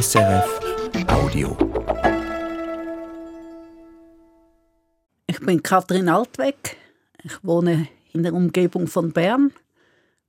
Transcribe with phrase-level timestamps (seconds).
[0.00, 0.60] SRF
[1.08, 1.54] Audio.
[5.26, 6.78] Ich bin Kathrin Altweg.
[7.22, 9.52] Ich wohne in der Umgebung von Bern,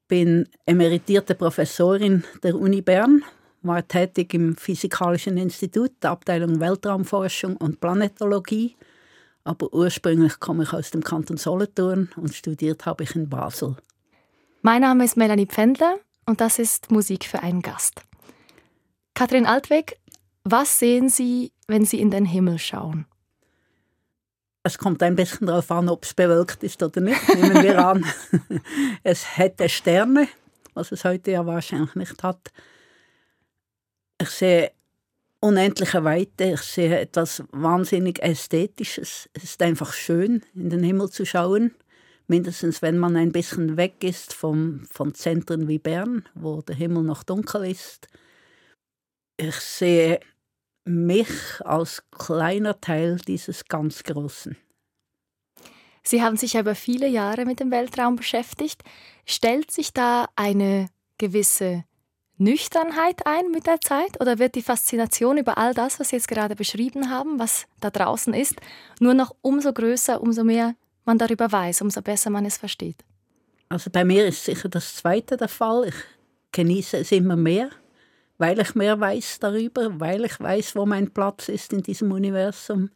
[0.10, 3.24] bin emeritierte Professorin der Uni Bern,
[3.62, 8.76] war tätig im Physikalischen Institut, der Abteilung Weltraumforschung und Planetologie,
[9.46, 13.78] aber ursprünglich komme ich aus dem Kanton Solothurn und studiert habe ich in Basel.
[14.64, 18.02] Mein Name ist Melanie Pfändler und das ist Musik für einen Gast.
[19.14, 19.98] Kathrin Altweg,
[20.44, 23.06] was sehen Sie, wenn Sie in den Himmel schauen?
[24.64, 27.28] Es kommt ein bisschen darauf an, ob es bewölkt ist oder nicht.
[27.30, 28.06] Nehmen wir an,
[29.04, 30.28] es hätte Sterne,
[30.74, 32.52] was es heute ja wahrscheinlich nicht hat.
[34.22, 34.72] Ich sehe
[35.40, 39.30] unendliche Weite, ich sehe etwas wahnsinnig Ästhetisches.
[39.34, 41.74] Es ist einfach schön, in den Himmel zu schauen.
[42.28, 47.04] Mindestens wenn man ein bisschen weg ist vom, von Zentren wie Bern, wo der Himmel
[47.04, 48.08] noch dunkel ist
[49.38, 50.20] ich sehe
[50.86, 51.30] mich
[51.64, 54.58] als kleiner Teil dieses ganz Großen.
[56.04, 58.84] Sie haben sich über viele Jahre mit dem Weltraum beschäftigt.
[59.26, 61.84] Stellt sich da eine gewisse
[62.38, 66.28] Nüchternheit ein mit der Zeit oder wird die Faszination über all das, was Sie jetzt
[66.28, 68.56] gerade beschrieben haben, was da draußen ist,
[69.00, 70.74] nur noch umso größer, umso mehr
[71.06, 73.06] man darüber weiß, umso besser man es versteht?
[73.70, 75.90] Also bei mir ist sicher das Zweite der Fall.
[75.90, 75.96] Ich
[76.52, 77.70] genieße es immer mehr
[78.42, 82.90] weil ich mehr weiß darüber, weil ich weiß, wo mein Platz ist in diesem Universum,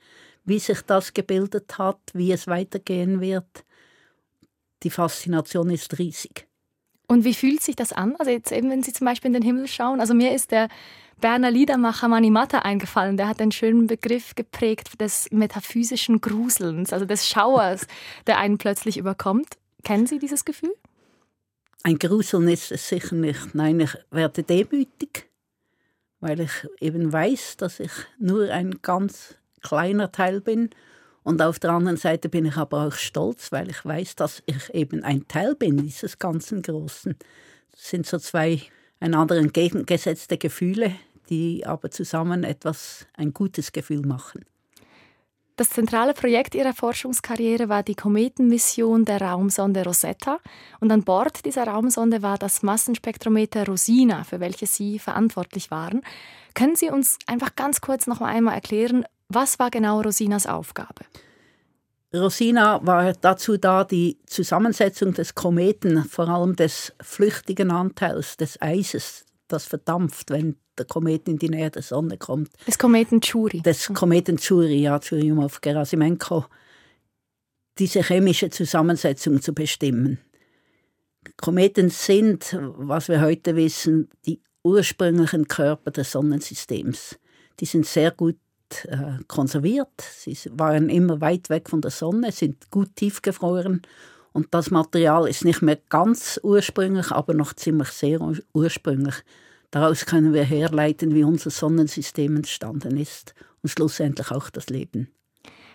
[0.43, 3.63] wie sich das gebildet hat, wie es weitergehen wird.
[4.81, 6.47] Die Faszination ist riesig.
[7.07, 8.15] Und wie fühlt sich das an?
[8.15, 9.99] Also jetzt eben, wenn Sie zum Beispiel in den Himmel schauen.
[9.99, 10.67] Also mir ist der
[11.21, 13.15] Berner Liedermacher Mani Matta eingefallen.
[13.15, 17.85] Der hat einen schönen Begriff geprägt des metaphysischen Gruselns, also des Schauers,
[18.25, 19.57] der einen plötzlich überkommt.
[19.83, 20.73] Kennen Sie dieses Gefühl?
[21.83, 23.53] Ein Gruseln ist es sicher nicht.
[23.53, 25.29] Nein, ich werde demütig
[26.25, 30.71] weil ich eben weiß, dass ich nur ein ganz kleiner Teil bin.
[31.21, 34.73] Und auf der anderen Seite bin ich aber auch stolz, weil ich weiß, dass ich
[34.73, 37.15] eben ein Teil bin dieses ganzen Großen.
[37.71, 38.59] Das sind so zwei
[38.99, 40.95] einander entgegengesetzte Gefühle,
[41.29, 44.45] die aber zusammen etwas, ein gutes Gefühl machen.
[45.57, 50.39] Das zentrale Projekt ihrer Forschungskarriere war die Kometenmission der Raumsonde Rosetta
[50.81, 56.01] und an Bord dieser Raumsonde war das Massenspektrometer Rosina, für welches Sie verantwortlich waren.
[56.55, 61.05] Können Sie uns einfach ganz kurz noch einmal erklären, was war genau Rosinas Aufgabe?
[62.13, 69.25] Rosina war dazu da, die Zusammensetzung des Kometen, vor allem des flüchtigen Anteils des Eises,
[69.55, 72.51] das verdampft, wenn der Komet in die Nähe der Sonne kommt.
[72.67, 73.61] Des Kometen Churi.
[73.61, 76.45] Des Kometen Churi, ja, Churyumov-Gerasimenko.
[77.79, 80.19] Diese chemische Zusammensetzung zu bestimmen.
[81.37, 87.17] Kometen sind, was wir heute wissen, die ursprünglichen Körper des Sonnensystems.
[87.59, 88.37] Die sind sehr gut
[88.83, 90.01] äh, konserviert.
[90.01, 93.81] Sie waren immer weit weg von der Sonne, sind gut tiefgefroren.
[94.33, 98.19] Und das Material ist nicht mehr ganz ursprünglich, aber noch ziemlich sehr
[98.53, 99.15] ursprünglich.
[99.75, 105.11] Daraus können wir herleiten, wie unser Sonnensystem entstanden ist und schlussendlich auch das Leben.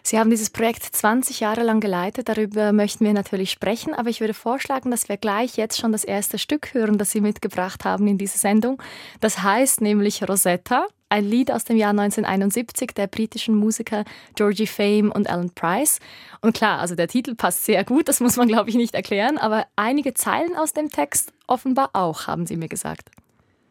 [0.03, 4.22] Sie haben dieses Projekt 20 Jahre lang geleitet, darüber möchten wir natürlich sprechen, aber ich
[4.22, 8.06] würde vorschlagen, dass wir gleich jetzt schon das erste Stück hören, das Sie mitgebracht haben
[8.06, 8.83] in diese Sendung.
[9.21, 15.12] Das heißt nämlich Rosetta, ein Lied aus dem Jahr 1971 der britischen Musiker Georgie Fame
[15.12, 15.99] und Alan Price.
[16.41, 19.37] Und klar, also der Titel passt sehr gut, das muss man glaube ich nicht erklären,
[19.37, 23.11] aber einige Zeilen aus dem Text offenbar auch, haben Sie mir gesagt.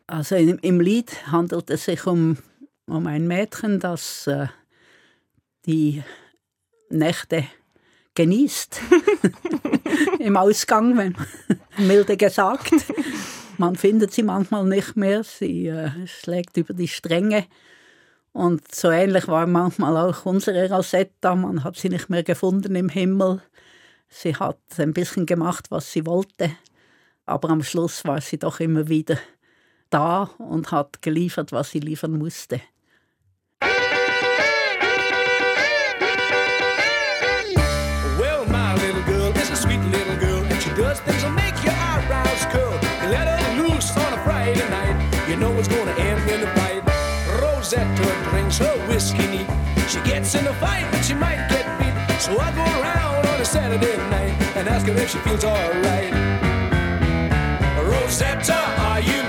[0.10, 2.38] Also im, im Lied handelt es sich um,
[2.88, 4.48] um ein Mädchen, das äh,
[5.68, 6.04] die
[6.90, 7.46] Nächte
[8.16, 8.82] genießt.
[10.20, 11.16] Im Ausgang, wenn
[11.78, 12.72] milde gesagt.
[13.60, 15.24] Man findet sie manchmal nicht mehr.
[15.24, 17.46] Sie äh, schlägt über die Stränge.
[18.34, 21.36] Und so ähnlich war manchmal auch unsere Rosetta.
[21.36, 23.44] Man hat sie nicht mehr gefunden im Himmel.
[24.08, 26.50] Sie hat ein bisschen gemacht, was sie wollte.
[27.28, 29.20] Aber am Schluss war sie doch immer wieder
[29.90, 32.62] da und hat geliefert, was sie liefern musste.
[38.20, 41.64] Well, my little girl is a sweet little girl, and she does things that make
[41.64, 42.80] your eyebrows curl.
[43.04, 44.96] You let her loose on a Friday night,
[45.30, 46.84] you know it's gonna end in a fight.
[47.42, 48.10] Rosetta
[48.58, 49.48] her whiskey neat.
[49.88, 51.94] She gets in a fight, but she might get beat.
[52.20, 56.14] So I go around on a Saturday night and ask her if she feels alright.
[57.86, 58.60] Rosetta,
[58.90, 59.22] are you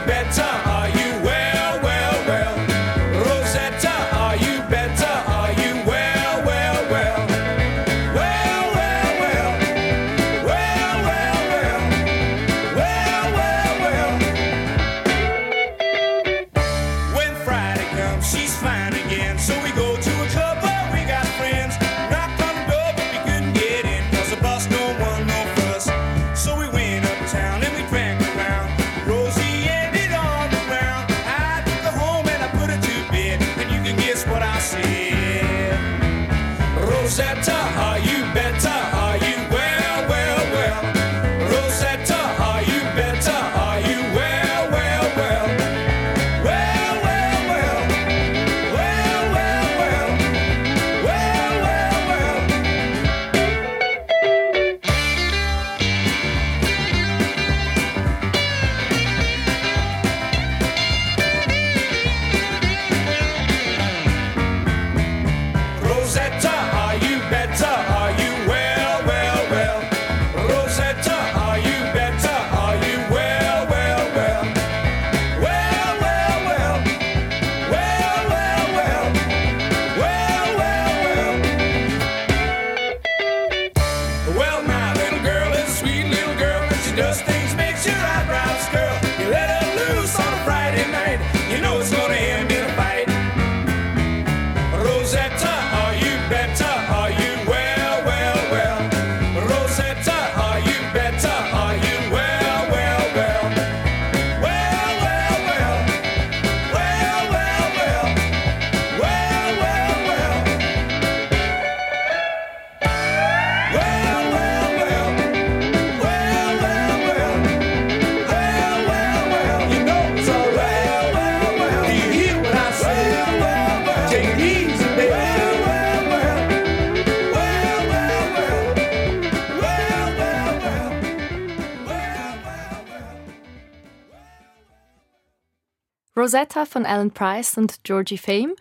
[136.20, 138.52] Rosetta von Alan Price und Georgie Fame.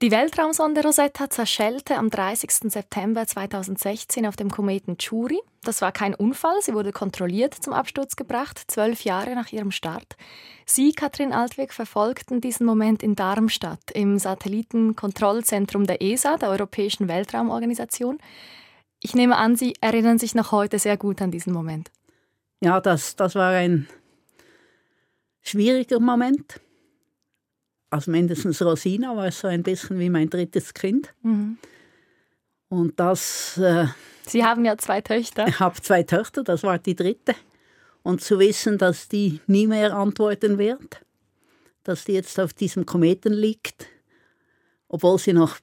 [0.00, 2.72] Die Weltraumsonde Rosetta zerschellte am 30.
[2.72, 5.38] September 2016 auf dem Kometen Chury.
[5.62, 10.16] Das war kein Unfall, sie wurde kontrolliert zum Absturz gebracht, zwölf Jahre nach ihrem Start.
[10.64, 18.16] Sie, Katrin Altweg, verfolgten diesen Moment in Darmstadt im Satellitenkontrollzentrum der ESA, der Europäischen Weltraumorganisation.
[19.02, 21.90] Ich nehme an, Sie erinnern sich noch heute sehr gut an diesen Moment.
[22.62, 23.88] Ja, das, das war ein
[25.42, 26.62] schwieriger Moment
[27.90, 31.14] also mindestens Rosina war so ein bisschen wie mein drittes Kind.
[31.22, 31.58] Mhm.
[32.68, 33.56] Und das.
[33.58, 33.86] Äh,
[34.26, 35.48] Sie haben ja zwei Töchter.
[35.48, 37.34] Ich habe zwei Töchter, das war die dritte.
[38.02, 41.00] Und zu wissen, dass die nie mehr antworten wird,
[41.82, 43.86] dass die jetzt auf diesem Kometen liegt,
[44.88, 45.58] obwohl sie noch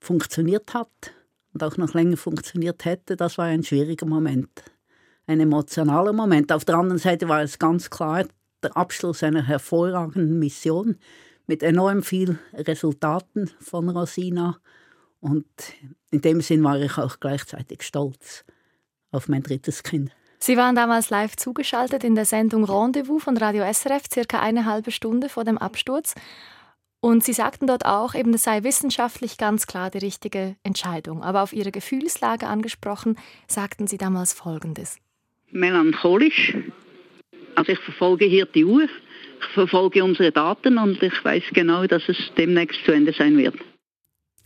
[0.00, 1.12] funktioniert hat
[1.52, 4.62] und auch noch länger funktioniert hätte, das war ein schwieriger Moment.
[5.26, 6.52] Ein emotionaler Moment.
[6.52, 8.24] Auf der anderen Seite war es ganz klar
[8.62, 10.96] der Abschluss einer hervorragenden Mission
[11.46, 14.58] mit enorm vielen Resultaten von Rosina.
[15.20, 15.46] Und
[16.10, 18.44] in dem Sinn war ich auch gleichzeitig stolz
[19.10, 20.10] auf mein drittes Kind.
[20.38, 24.90] Sie waren damals live zugeschaltet in der Sendung Rendezvous von Radio SRF, circa eine halbe
[24.90, 26.14] Stunde vor dem Absturz.
[27.00, 31.22] Und Sie sagten dort auch, eben, das sei wissenschaftlich ganz klar die richtige Entscheidung.
[31.22, 34.98] Aber auf Ihre Gefühlslage angesprochen, sagten Sie damals Folgendes.
[35.50, 36.56] Melancholisch.
[37.54, 38.88] Also ich verfolge hier die Uhr
[39.54, 43.56] verfolge unsere Daten und ich weiß genau, dass es demnächst zu Ende sein wird.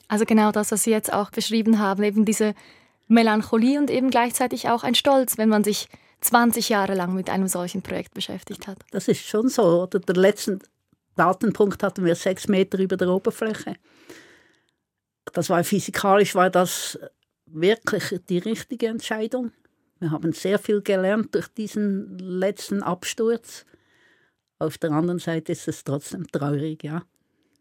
[0.09, 2.55] Also genau das, was Sie jetzt auch beschrieben haben, eben diese
[3.09, 5.89] Melancholie und eben gleichzeitig auch ein Stolz, wenn man sich
[6.21, 8.79] 20 Jahre lang mit einem solchen Projekt beschäftigt hat.
[8.91, 9.83] Das ist schon so.
[9.83, 10.59] Oder der letzte
[11.17, 13.75] Datenpunkt hatten wir sechs Meter über der Oberfläche.
[15.33, 16.99] Das war physikalisch war das
[17.47, 19.53] wirklich die richtige Entscheidung.
[19.99, 23.67] Wir haben sehr viel gelernt durch diesen letzten Absturz.
[24.61, 27.03] Auf der anderen Seite ist es trotzdem traurig, ja.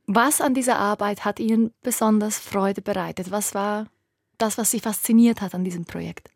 [0.06, 3.32] Was an dieser Arbeit hat Ihnen besonders Freude bereitet?
[3.32, 3.88] Was war
[4.38, 6.30] das, was Sie fasziniert hat an diesem Projekt?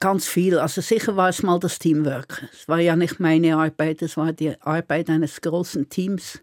[0.00, 0.58] Ganz viel.
[0.58, 2.48] Also sicher war es mal das Teamwork.
[2.52, 6.40] Es war ja nicht meine Arbeit, es war die Arbeit eines großen Teams.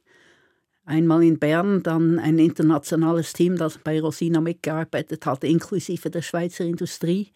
[0.86, 6.64] Einmal in Bern, dann ein internationales Team, das bei Rosina mitgearbeitet hat, inklusive der Schweizer
[6.64, 7.34] Industrie.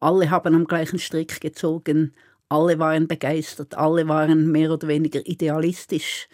[0.00, 2.14] Alle haben am gleichen Strick gezogen
[2.52, 6.28] alle waren begeistert, alle waren mehr oder weniger idealistisch.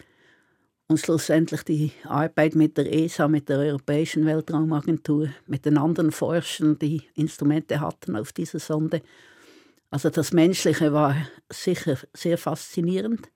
[0.87, 6.77] Und schlussendlich die Arbeit mit der ESA, mit der Europäischen Weltraumagentur, mit den anderen Forschern,
[6.79, 9.01] die Instrumente hatten auf dieser Sonde.
[9.91, 11.15] Also das Menschliche war
[11.49, 13.29] sicher sehr faszinierend.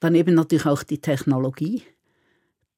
[0.00, 1.84] Daneben natürlich auch die Technologie.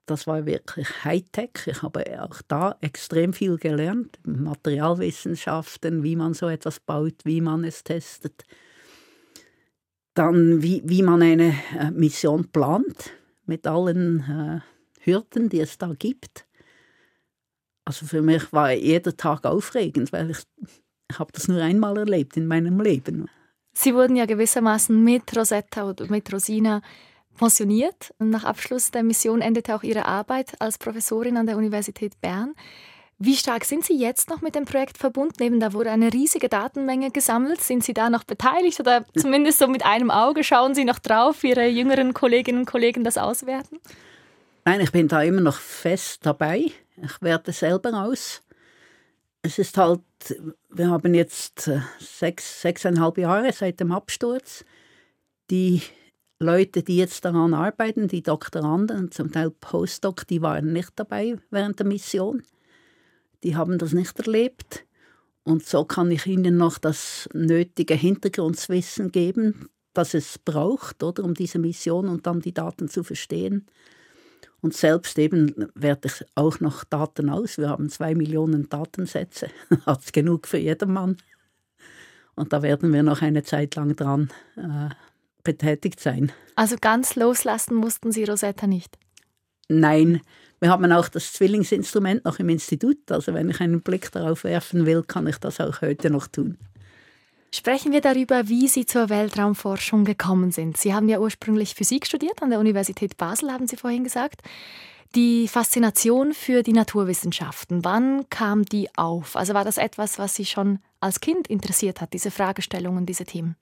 [0.04, 1.66] Das war wirklich Hightech.
[1.66, 4.20] Ich habe auch da extrem viel gelernt.
[4.24, 8.44] Materialwissenschaften, wie man so etwas baut, wie man es testet
[10.16, 13.12] dann, wie, wie man eine äh, Mission plant,
[13.44, 14.60] mit allen äh,
[15.04, 16.46] Hürden, die es da gibt.
[17.84, 20.42] Also für mich war jeder Tag aufregend, weil ich,
[21.16, 23.28] habe das nur einmal erlebt in meinem Leben.
[23.74, 26.82] Sie wurden ja gewissermaßen mit Rosetta oder mit Rosina
[27.38, 28.12] pensioniert.
[28.18, 32.54] Nach Abschluss der Mission endete auch Ihre Arbeit als Professorin an der Universität Bern.
[33.18, 35.42] Wie stark sind Sie jetzt noch mit dem Projekt verbunden?
[35.42, 37.62] Eben, da wurde eine riesige Datenmenge gesammelt.
[37.62, 41.42] Sind Sie da noch beteiligt oder zumindest so mit einem Auge schauen Sie noch drauf,
[41.42, 43.78] Ihre jüngeren Kolleginnen und Kollegen das auswerten?
[44.66, 46.66] Nein, ich bin da immer noch fest dabei.
[47.02, 48.42] Ich werte selber aus.
[49.40, 50.02] Es ist halt,
[50.68, 54.62] wir haben jetzt äh, sechs, sechseinhalb Jahre seit dem Absturz.
[55.50, 55.80] Die
[56.38, 61.78] Leute, die jetzt daran arbeiten, die Doktoranden, zum Teil Postdoc, die waren nicht dabei während
[61.78, 62.42] der Mission
[63.42, 64.84] die haben das nicht erlebt.
[65.44, 71.34] Und so kann ich ihnen noch das nötige Hintergrundwissen geben, das es braucht, oder, um
[71.34, 73.66] diese Mission und dann die Daten zu verstehen.
[74.60, 77.58] Und selbst eben werte ich auch noch Daten aus.
[77.58, 79.48] Wir haben zwei Millionen Datensätze,
[79.86, 81.16] hat es genug für jedermann.
[82.34, 84.88] Und da werden wir noch eine Zeit lang dran äh,
[85.44, 86.32] betätigt sein.
[86.56, 88.98] Also ganz loslassen mussten Sie Rosetta nicht?
[89.68, 90.20] Nein,
[90.60, 93.10] wir haben auch das Zwillingsinstrument noch im Institut.
[93.10, 96.56] Also wenn ich einen Blick darauf werfen will, kann ich das auch heute noch tun.
[97.54, 100.76] Sprechen wir darüber, wie Sie zur Weltraumforschung gekommen sind.
[100.76, 104.42] Sie haben ja ursprünglich Physik studiert an der Universität Basel, haben Sie vorhin gesagt.
[105.14, 109.36] Die Faszination für die Naturwissenschaften, wann kam die auf?
[109.36, 113.56] Also war das etwas, was Sie schon als Kind interessiert hat, diese Fragestellungen, diese Themen?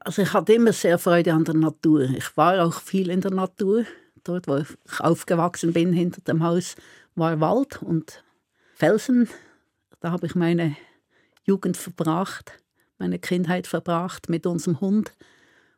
[0.00, 2.02] Also ich hatte immer sehr Freude an der Natur.
[2.02, 3.84] Ich war auch viel in der Natur
[4.28, 4.68] dort, wo ich
[5.00, 6.76] aufgewachsen bin, hinter dem Haus,
[7.14, 8.22] war Wald und
[8.74, 9.28] Felsen.
[10.00, 10.76] Da habe ich meine
[11.44, 12.52] Jugend verbracht,
[12.98, 15.12] meine Kindheit verbracht mit unserem Hund.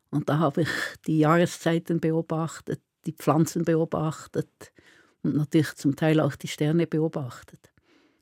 [0.09, 0.69] Und da habe ich
[1.07, 4.71] die Jahreszeiten beobachtet, die Pflanzen beobachtet
[5.23, 7.71] und natürlich zum Teil auch die Sterne beobachtet.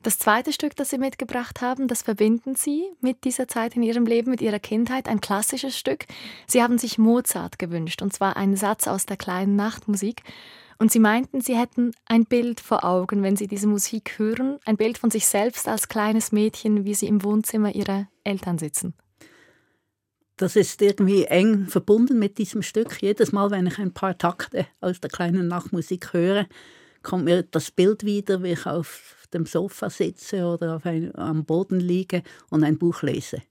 [0.02, 4.06] Das zweite Stück, das Sie mitgebracht haben, das verbinden Sie mit dieser Zeit in Ihrem
[4.06, 6.06] Leben, mit Ihrer Kindheit, ein klassisches Stück.
[6.46, 10.22] Sie haben sich Mozart gewünscht, und zwar einen Satz aus der kleinen Nachtmusik.
[10.78, 14.78] Und Sie meinten, Sie hätten ein Bild vor Augen, wenn Sie diese Musik hören, ein
[14.78, 18.94] Bild von sich selbst als kleines Mädchen, wie Sie im Wohnzimmer Ihrer Eltern sitzen.
[20.38, 23.02] Das ist irgendwie eng verbunden mit diesem Stück.
[23.02, 26.46] Jedes Mal, wenn ich ein paar Takte aus der kleinen Nachtmusik höre,
[27.02, 31.44] kommt mir das Bild wieder, wie ich auf dem Sofa sitze oder auf ein, am
[31.44, 33.42] Boden liege und ein Buch lese.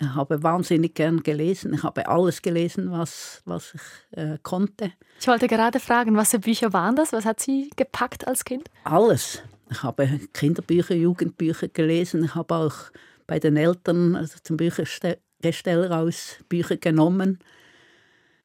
[0.00, 1.74] Ich habe wahnsinnig gern gelesen.
[1.74, 4.92] Ich habe alles gelesen, was, was ich äh, konnte.
[5.20, 7.12] Ich wollte gerade fragen, was für Bücher waren das?
[7.12, 8.68] Was hat Sie gepackt als Kind?
[8.82, 9.42] Alles.
[9.70, 12.24] Ich habe Kinderbücher, Jugendbücher gelesen.
[12.24, 12.74] Ich habe auch
[13.26, 17.38] bei den Eltern also zum Büchergesteller aus Bücher genommen.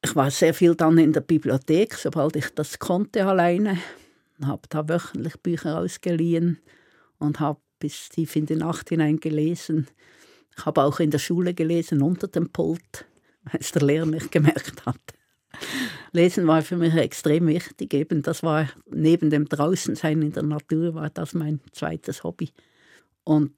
[0.02, 3.76] Ich war sehr viel dann in der Bibliothek, sobald ich das konnte alleine.
[4.44, 6.58] Habe da wöchentlich Bücher ausgeliehen
[7.18, 9.86] und habe bis tief in die Nacht hinein gelesen.
[10.56, 13.06] Ich habe auch in der Schule gelesen, unter dem Pult,
[13.44, 15.00] weil es der Lehrer nicht gemerkt hat.
[16.12, 17.94] Lesen war für mich extrem wichtig.
[17.94, 22.50] Eben, das war neben dem Draußensein in der Natur war das mein zweites Hobby.
[23.24, 23.52] Und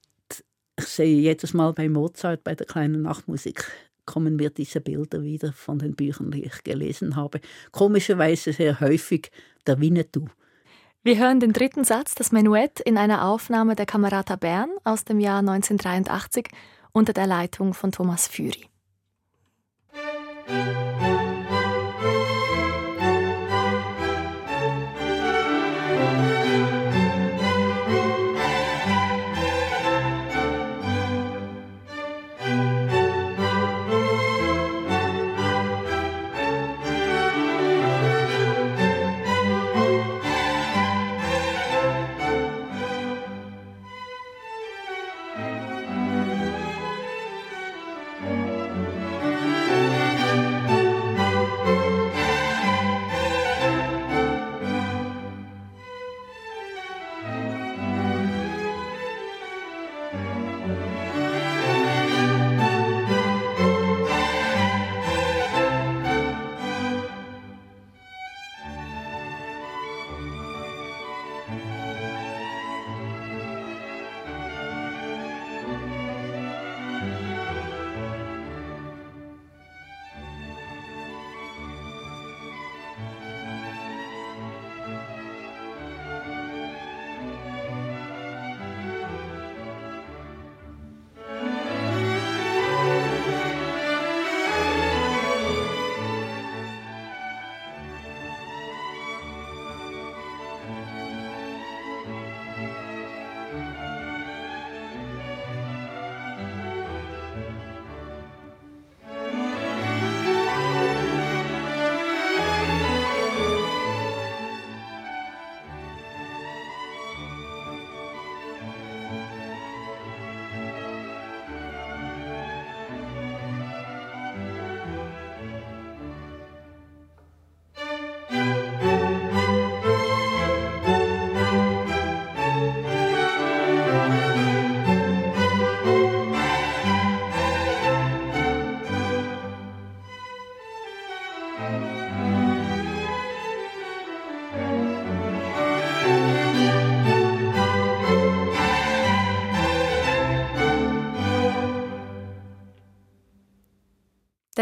[0.79, 3.65] ich sehe jedes Mal bei Mozart, bei der kleinen Nachtmusik,
[4.05, 7.41] kommen mir diese Bilder wieder von den Büchern, die ich gelesen habe.
[7.71, 9.31] Komischerweise sehr häufig
[9.67, 10.27] der Winnetou.
[11.04, 15.18] Wir hören den dritten Satz, das Menuett, in einer Aufnahme der Kamerata Bern aus dem
[15.18, 16.47] Jahr 1983
[16.92, 18.68] unter der Leitung von Thomas Führy.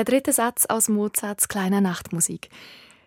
[0.01, 2.49] Der dritte Satz aus Mozarts kleiner Nachtmusik.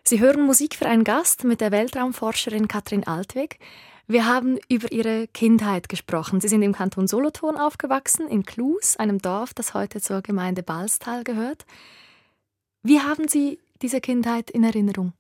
[0.04, 3.58] Sie hören Musik für einen Gast mit der Weltraumforscherin Katrin Altweg.
[4.06, 6.40] Wir haben über Ihre Kindheit gesprochen.
[6.40, 11.24] Sie sind im Kanton Solothurn aufgewachsen, in Klus, einem Dorf, das heute zur Gemeinde Balstal
[11.24, 11.66] gehört.
[12.84, 15.14] Wie haben Sie diese Kindheit in Erinnerung?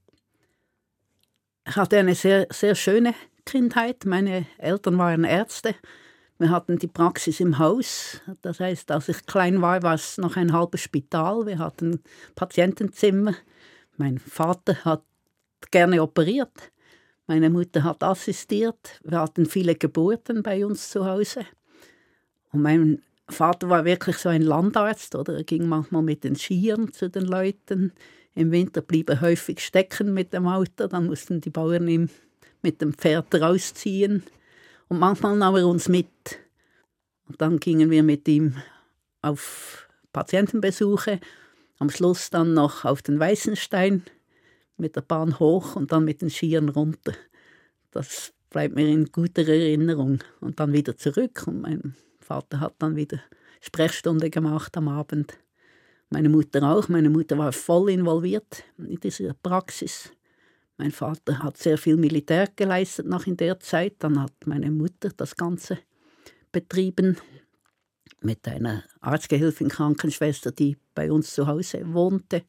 [1.67, 3.15] Ich hatte eine sehr, sehr schöne
[3.47, 4.05] Kindheit.
[4.05, 5.73] Meine Eltern waren Ärzte
[6.43, 8.19] wir hatten die Praxis im Haus.
[8.41, 11.45] Das heißt, als ich klein war, war es noch ein halbes Spital.
[11.45, 12.01] Wir hatten
[12.35, 13.33] Patientenzimmer.
[13.95, 15.03] Mein Vater hat
[15.71, 16.73] gerne operiert.
[17.27, 18.99] Meine Mutter hat assistiert.
[19.05, 21.45] Wir hatten viele Geburten bei uns zu Hause.
[22.51, 25.37] Und mein Vater war wirklich so ein Landarzt, oder?
[25.37, 27.93] Er ging manchmal mit den Skiern zu den Leuten.
[28.35, 30.87] Im Winter blieb er häufig stecken mit dem Auto.
[30.87, 32.09] Dann mussten die Bauern ihm
[32.61, 34.23] mit dem Pferd rausziehen.
[34.87, 36.39] Und manchmal nahm er uns mit.
[37.27, 38.55] Und dann gingen wir mit ihm
[39.21, 41.19] auf Patientenbesuche.
[41.79, 44.03] Am Schluss dann noch auf den Weißenstein
[44.77, 47.13] mit der Bahn hoch und dann mit den Skiern runter.
[47.91, 50.19] Das bleibt mir in guter Erinnerung.
[50.39, 51.43] Und dann wieder zurück.
[51.47, 53.19] Und mein Vater hat dann wieder
[53.61, 55.37] Sprechstunde gemacht am Abend.
[56.09, 56.87] Meine Mutter auch.
[56.89, 60.11] Meine Mutter war voll involviert in dieser Praxis.
[60.77, 63.95] Mein Vater hat sehr viel Militär geleistet noch in der Zeit.
[63.99, 65.79] Dann hat meine Mutter das Ganze
[66.51, 67.17] betrieben
[68.21, 72.43] mit einer Arztgehilfin, Krankenschwester, die bei uns zu Hause wohnte.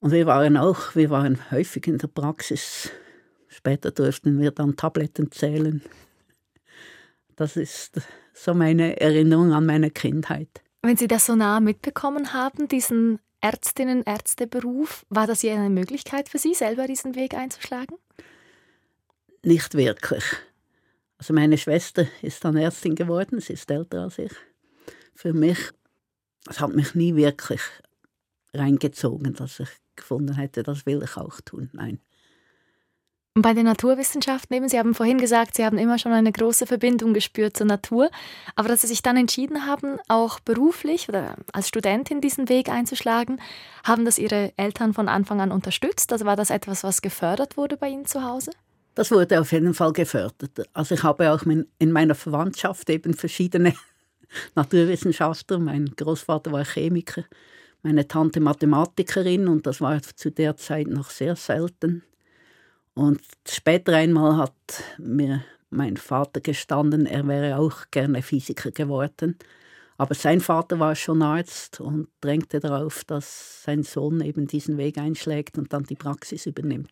[0.00, 2.90] Und wir waren auch, wir waren häufig in der Praxis.
[3.48, 5.82] Später durften wir dann Tabletten zählen.
[7.36, 8.00] Das ist
[8.32, 10.62] so meine Erinnerung an meine Kindheit.
[10.82, 16.38] Wenn Sie das so nah mitbekommen haben, diesen Ärztinnen-Ärzteberuf, war das je eine Möglichkeit für
[16.38, 17.96] Sie, selber diesen Weg einzuschlagen?
[19.42, 20.24] Nicht wirklich.
[21.18, 24.32] Also meine Schwester ist dann Ärztin geworden, sie ist älter als ich.
[25.14, 25.58] Für mich,
[26.48, 27.60] es hat mich nie wirklich
[28.54, 31.70] reingezogen, dass ich gefunden hätte, das will ich auch tun.
[31.72, 32.00] Nein.
[33.34, 37.14] Bei den Naturwissenschaften eben, Sie haben vorhin gesagt, Sie haben immer schon eine große Verbindung
[37.14, 38.10] gespürt zur Natur,
[38.56, 43.40] aber dass Sie sich dann entschieden haben, auch beruflich oder als Studentin diesen Weg einzuschlagen,
[43.84, 46.12] haben das Ihre Eltern von Anfang an unterstützt?
[46.12, 48.50] Also war das etwas, was gefördert wurde bei Ihnen zu Hause?
[48.96, 50.66] Das wurde auf jeden Fall gefördert.
[50.72, 53.74] Also ich habe auch in meiner Verwandtschaft eben verschiedene
[54.56, 55.60] Naturwissenschaftler.
[55.60, 57.22] Mein Großvater war Chemiker,
[57.84, 62.02] meine Tante Mathematikerin und das war zu der Zeit noch sehr selten.
[62.94, 69.38] Und später einmal hat mir mein Vater gestanden, er wäre auch gerne Physiker geworden.
[69.96, 74.98] Aber sein Vater war schon Arzt und drängte darauf, dass sein Sohn eben diesen Weg
[74.98, 76.90] einschlägt und dann die Praxis übernimmt.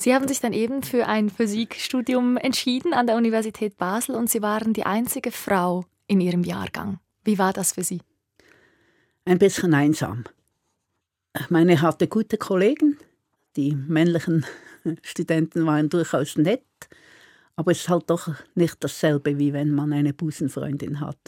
[0.00, 4.42] Sie haben sich dann eben für ein Physikstudium entschieden an der Universität Basel und Sie
[4.42, 7.00] waren die einzige Frau in Ihrem Jahrgang.
[7.24, 8.00] Wie war das für Sie?
[9.24, 10.24] Ein bisschen einsam.
[11.38, 12.96] Ich meine, ich hatte gute Kollegen,
[13.58, 14.46] die männlichen
[15.02, 16.62] Studenten waren durchaus nett,
[17.56, 21.18] aber es ist halt doch nicht dasselbe, wie wenn man eine Busenfreundin hat,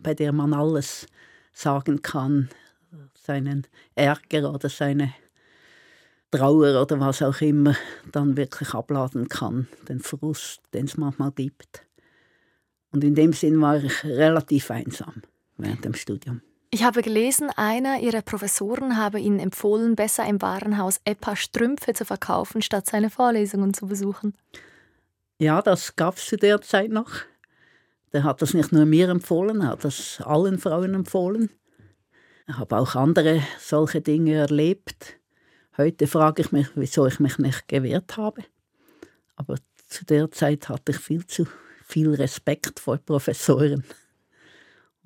[0.00, 1.06] bei der man alles
[1.52, 2.48] sagen kann,
[3.14, 5.12] seinen Ärger oder seine
[6.30, 7.76] Trauer oder was auch immer
[8.12, 11.84] dann wirklich abladen kann, den Frust, den es manchmal gibt.
[12.90, 15.22] Und in dem Sinn war ich relativ einsam
[15.58, 16.40] während dem Studium.
[16.70, 22.04] Ich habe gelesen, einer Ihrer Professoren habe Ihnen empfohlen, besser im Warenhaus Epa Strümpfe zu
[22.04, 24.34] verkaufen, statt seine Vorlesungen zu besuchen.
[25.38, 27.12] Ja, das gab es zu der Zeit noch.
[28.12, 31.50] Der hat das nicht nur mir empfohlen, er hat das allen Frauen empfohlen.
[32.48, 35.18] Ich habe auch andere solche Dinge erlebt.
[35.76, 38.42] Heute frage ich mich, wieso ich mich nicht gewehrt habe.
[39.36, 41.46] Aber zu der Zeit hatte ich viel zu
[41.84, 43.84] viel Respekt vor Professoren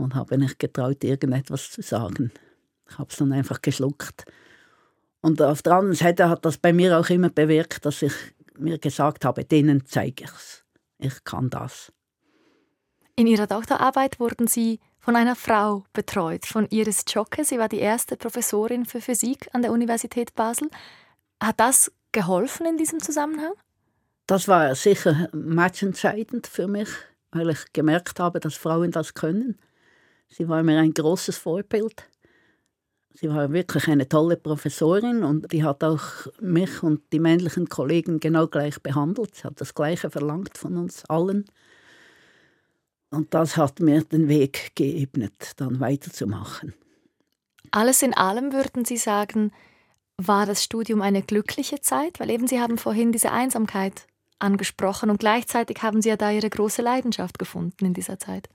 [0.00, 2.32] und habe nicht getraut, irgendetwas zu sagen.
[2.88, 4.24] Ich habe es dann einfach geschluckt.
[5.20, 8.14] Und auf der anderen Seite hat das bei mir auch immer bewirkt, dass ich
[8.58, 10.64] mir gesagt habe, denen zeige ich es.
[10.98, 11.92] Ich kann das.
[13.16, 17.44] In Ihrer Doktorarbeit wurden Sie von einer Frau betreut, von Iris Zschocke.
[17.44, 20.68] Sie war die erste Professorin für Physik an der Universität Basel.
[21.42, 23.52] Hat das geholfen in diesem Zusammenhang?
[24.26, 26.88] Das war sicher matchentscheidend für mich,
[27.32, 29.58] weil ich gemerkt habe, dass Frauen das können.
[30.30, 32.08] Sie war mir ein großes Vorbild.
[33.12, 36.02] Sie war wirklich eine tolle Professorin und die hat auch
[36.40, 39.34] mich und die männlichen Kollegen genau gleich behandelt.
[39.34, 41.44] Sie hat das Gleiche verlangt von uns allen.
[43.10, 46.72] Und das hat mir den Weg geebnet, dann weiterzumachen.
[47.72, 49.52] Alles in allem würden Sie sagen,
[50.16, 52.20] war das Studium eine glückliche Zeit?
[52.20, 54.06] Weil eben Sie haben vorhin diese Einsamkeit
[54.38, 58.48] angesprochen und gleichzeitig haben Sie ja da Ihre große Leidenschaft gefunden in dieser Zeit.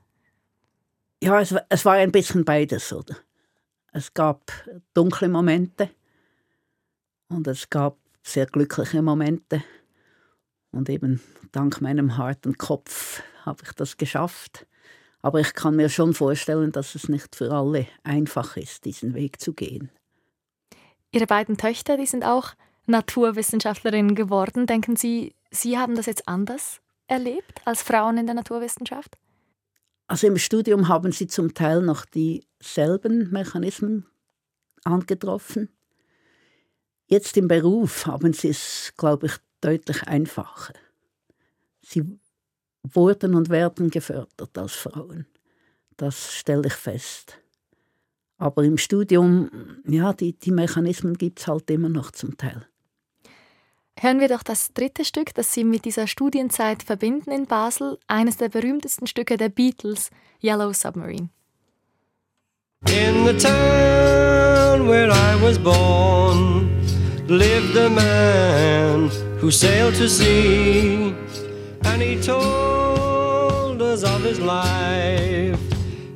[1.26, 3.16] Ja, es, es war ein bisschen beides, oder?
[3.92, 4.52] Es gab
[4.94, 5.90] dunkle Momente
[7.30, 9.64] und es gab sehr glückliche Momente.
[10.70, 14.68] Und eben dank meinem harten Kopf habe ich das geschafft.
[15.24, 19.42] Aber ich kann mir schon vorstellen, dass es nicht für alle einfach ist, diesen Weg
[19.42, 19.90] zu gehen.
[21.12, 22.54] Ihre beiden Töchter, die sind auch
[22.86, 24.68] Naturwissenschaftlerinnen geworden.
[24.68, 29.18] Denken Sie, Sie haben das jetzt anders erlebt als Frauen in der Naturwissenschaft?
[30.08, 34.06] Also im Studium haben sie zum Teil noch dieselben Mechanismen
[34.84, 35.70] angetroffen.
[37.08, 40.74] Jetzt im Beruf haben sie es, glaube ich, deutlich einfacher.
[41.82, 42.04] Sie
[42.84, 45.26] wurden und werden gefördert als Frauen.
[45.98, 47.40] Das stelle ich fest.
[48.38, 49.50] Aber im Studium,
[49.88, 52.68] ja, die, die Mechanismen gibt es halt immer noch zum Teil.
[53.98, 58.36] Hören wir doch das dritte Stück, das Sie mit dieser Studienzeit verbinden in Basel, eines
[58.36, 60.10] der berühmtesten Stücke der Beatles,
[60.44, 61.30] Yellow Submarine.
[62.88, 66.70] In the town where I was born
[67.28, 71.16] lived a man who sailed to sea,
[71.86, 75.58] and he told us of his life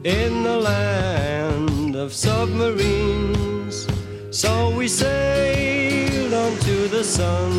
[0.03, 3.87] in the land of submarines.
[4.31, 6.08] So we sailed
[6.49, 7.51] on to the sun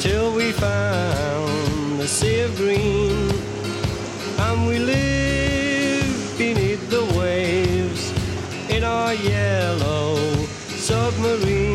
[0.00, 3.30] till we found the sea of green,
[4.38, 8.12] and we live beneath the waves
[8.70, 10.16] in our yellow
[10.88, 11.65] submarine.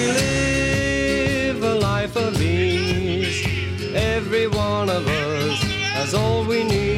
[0.00, 3.44] We live a life of ease,
[3.94, 5.62] every one of us
[5.94, 6.89] has all we need.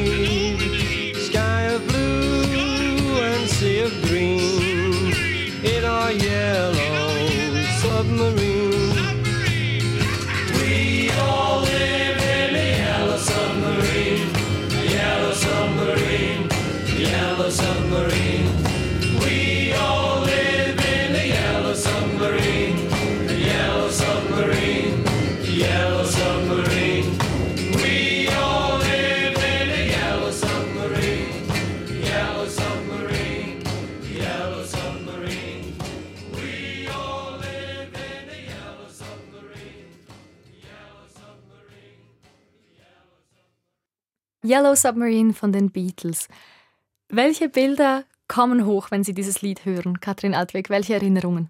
[44.53, 46.27] Yellow Submarine von den Beatles.
[47.09, 49.99] Welche Bilder kommen hoch, wenn Sie dieses Lied hören?
[49.99, 51.49] Katrin Altweg, welche Erinnerungen?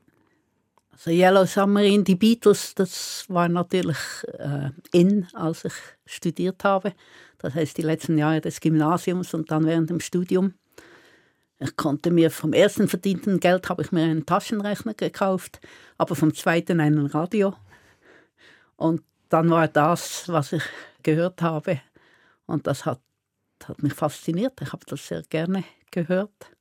[0.90, 3.98] Also Yellow Submarine, die Beatles, das war natürlich
[4.40, 5.74] äh, in, als ich
[6.06, 6.94] studiert habe.
[7.40, 10.54] Das heißt die letzten Jahre des Gymnasiums und dann während dem Studium.
[11.60, 15.60] Ich konnte mir vom ersten verdienten Geld habe ich mir einen Taschenrechner gekauft,
[15.98, 17.54] aber vom zweiten einen Radio.
[18.78, 20.64] Und dann war das, was ich
[21.04, 21.82] gehört habe.
[22.54, 23.02] Und das hat,
[23.64, 24.62] hat mich fasziniert.
[24.62, 26.52] Ich habe das sehr gerne gehört.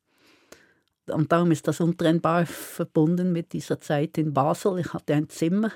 [1.07, 4.79] Und darum ist das untrennbar verbunden mit dieser Zeit in Basel.
[4.79, 5.71] Ich hatte ein Zimmer,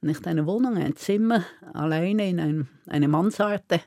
[0.00, 3.80] nicht eine Wohnung, ein Zimmer, alleine in einem, eine Mansarde.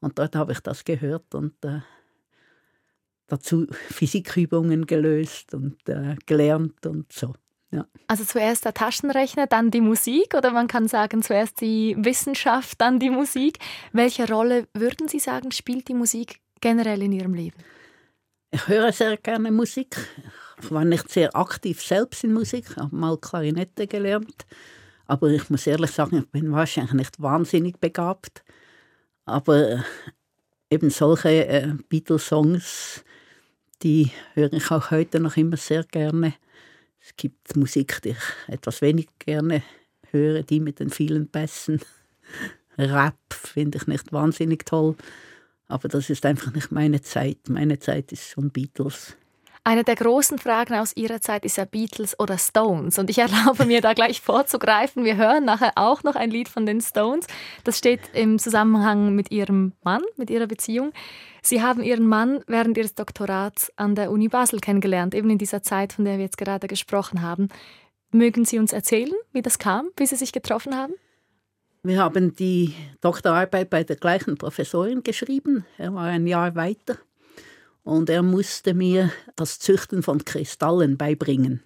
[0.00, 1.80] Und dort habe ich das gehört und äh,
[3.26, 7.34] dazu Physikübungen gelöst und äh, gelernt und so.
[7.72, 7.86] Ja.
[8.08, 12.98] Also zuerst der Taschenrechner, dann die Musik oder man kann sagen zuerst die Wissenschaft, dann
[12.98, 13.58] die Musik.
[13.92, 17.56] Welche Rolle würden Sie sagen, spielt die Musik generell in Ihrem Leben?
[18.50, 19.96] Ich höre sehr gerne Musik.
[20.60, 24.46] Ich war nicht sehr aktiv selbst in Musik, habe mal Klarinette gelernt.
[25.06, 28.44] Aber ich muss ehrlich sagen, ich bin wahrscheinlich nicht wahnsinnig begabt.
[29.24, 29.78] Aber äh,
[30.70, 33.04] eben solche äh, Beatles-Songs,
[33.82, 36.34] die höre ich auch heute noch immer sehr gerne.
[37.00, 39.62] Es gibt Musik, die ich etwas wenig gerne
[40.10, 41.80] höre, die mit den vielen Bässen.
[42.78, 44.96] Rap finde ich nicht wahnsinnig toll.
[45.66, 47.48] Aber das ist einfach nicht meine Zeit.
[47.48, 49.16] Meine Zeit ist schon Beatles.
[49.62, 52.98] Eine der großen Fragen aus Ihrer Zeit ist ja Beatles oder Stones.
[52.98, 55.04] Und ich erlaube mir da gleich vorzugreifen.
[55.04, 57.26] Wir hören nachher auch noch ein Lied von den Stones.
[57.64, 60.92] Das steht im Zusammenhang mit Ihrem Mann, mit Ihrer Beziehung.
[61.42, 65.62] Sie haben Ihren Mann während Ihres Doktorats an der Uni Basel kennengelernt, eben in dieser
[65.62, 67.48] Zeit, von der wir jetzt gerade gesprochen haben.
[68.12, 70.94] Mögen Sie uns erzählen, wie das kam, wie Sie sich getroffen haben?
[71.82, 75.64] Wir haben die Doktorarbeit bei der gleichen Professorin geschrieben.
[75.78, 76.98] Er war ein Jahr weiter
[77.82, 81.62] und er musste mir das Züchten von Kristallen beibringen,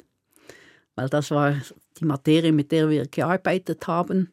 [0.95, 1.57] weil das war
[1.99, 4.31] die Materie, mit der wir gearbeitet haben.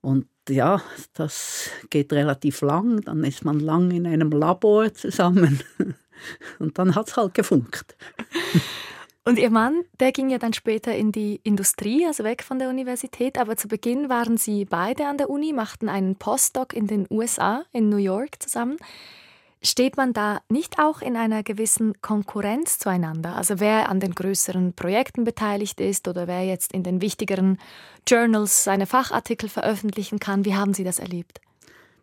[0.00, 0.82] Und ja,
[1.14, 3.00] das geht relativ lang.
[3.00, 5.60] Dann ist man lang in einem Labor zusammen
[6.58, 7.96] und dann hat es halt gefunkt.
[9.24, 12.68] Und Ihr Mann, der ging ja dann später in die Industrie, also weg von der
[12.68, 13.38] Universität.
[13.38, 17.64] Aber zu Beginn waren Sie beide an der Uni, machten einen Postdoc in den USA,
[17.72, 18.76] in New York zusammen.
[19.66, 23.34] Steht man da nicht auch in einer gewissen Konkurrenz zueinander?
[23.34, 27.58] Also wer an den größeren Projekten beteiligt ist oder wer jetzt in den wichtigeren
[28.06, 30.44] Journals seine Fachartikel veröffentlichen kann?
[30.44, 31.40] Wie haben Sie das erlebt?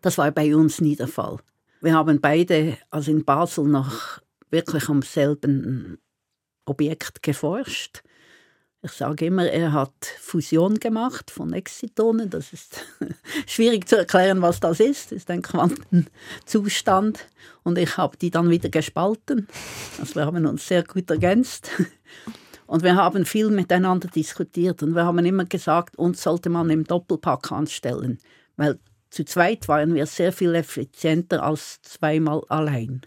[0.02, 1.38] Das war bei uns nie der Fall.
[1.80, 5.96] Wir haben beide, also in Basel, noch wirklich am selben
[6.66, 8.02] Objekt geforscht.
[8.84, 12.28] Ich sage immer, er hat Fusion gemacht von Exitonen.
[12.28, 12.84] Das ist
[13.46, 15.06] schwierig zu erklären, was das ist.
[15.06, 17.26] Das ist ein Quantenzustand.
[17.62, 19.48] Und ich habe die dann wieder gespalten.
[19.98, 21.70] Also wir haben uns sehr gut ergänzt.
[22.66, 24.82] Und wir haben viel miteinander diskutiert.
[24.82, 28.18] Und wir haben immer gesagt, uns sollte man im Doppelpack anstellen.
[28.58, 33.00] Weil zu zweit waren wir sehr viel effizienter als zweimal allein.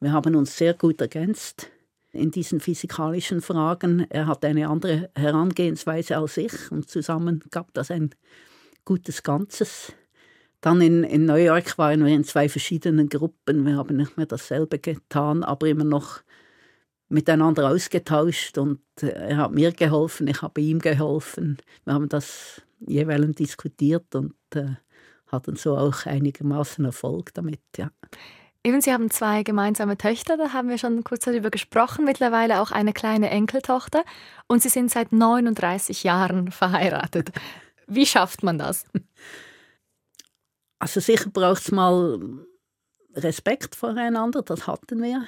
[0.00, 1.70] Wir haben uns sehr gut ergänzt
[2.12, 4.06] in diesen physikalischen Fragen.
[4.10, 8.10] Er hat eine andere Herangehensweise als ich und zusammen gab das ein
[8.84, 9.92] gutes Ganzes.
[10.60, 13.64] Dann in, in New York waren wir in zwei verschiedenen Gruppen.
[13.64, 16.20] Wir haben nicht mehr dasselbe getan, aber immer noch
[17.08, 21.58] miteinander ausgetauscht und äh, er hat mir geholfen, ich habe ihm geholfen.
[21.84, 24.76] Wir haben das jeweils diskutiert und äh,
[25.26, 27.60] hatten so auch einigermaßen Erfolg damit.
[27.76, 27.90] Ja.
[28.62, 32.70] Eben, Sie haben zwei gemeinsame Töchter, da haben wir schon kurz darüber gesprochen, mittlerweile auch
[32.70, 34.04] eine kleine Enkeltochter
[34.48, 37.30] und Sie sind seit 39 Jahren verheiratet.
[37.86, 38.84] Wie schafft man das?
[40.78, 42.20] Also sicher braucht es mal
[43.14, 45.24] Respekt voreinander, das hatten wir.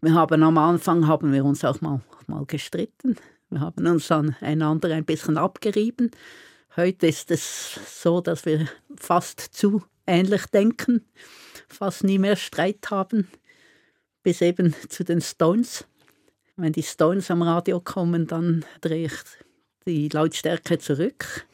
[0.00, 3.16] Wir haben am Anfang haben wir uns auch mal, mal gestritten.
[3.50, 6.12] Wir haben uns dann einander ein bisschen abgerieben.
[6.76, 11.04] Heute ist es so, dass wir fast zu ähnlich denken
[11.68, 13.28] fast nie mehr Streit haben,
[14.22, 15.84] bis eben zu den Stones.
[16.56, 19.14] Wenn die Stones am Radio kommen, dann drehe ich
[19.86, 21.46] die Lautstärke zurück.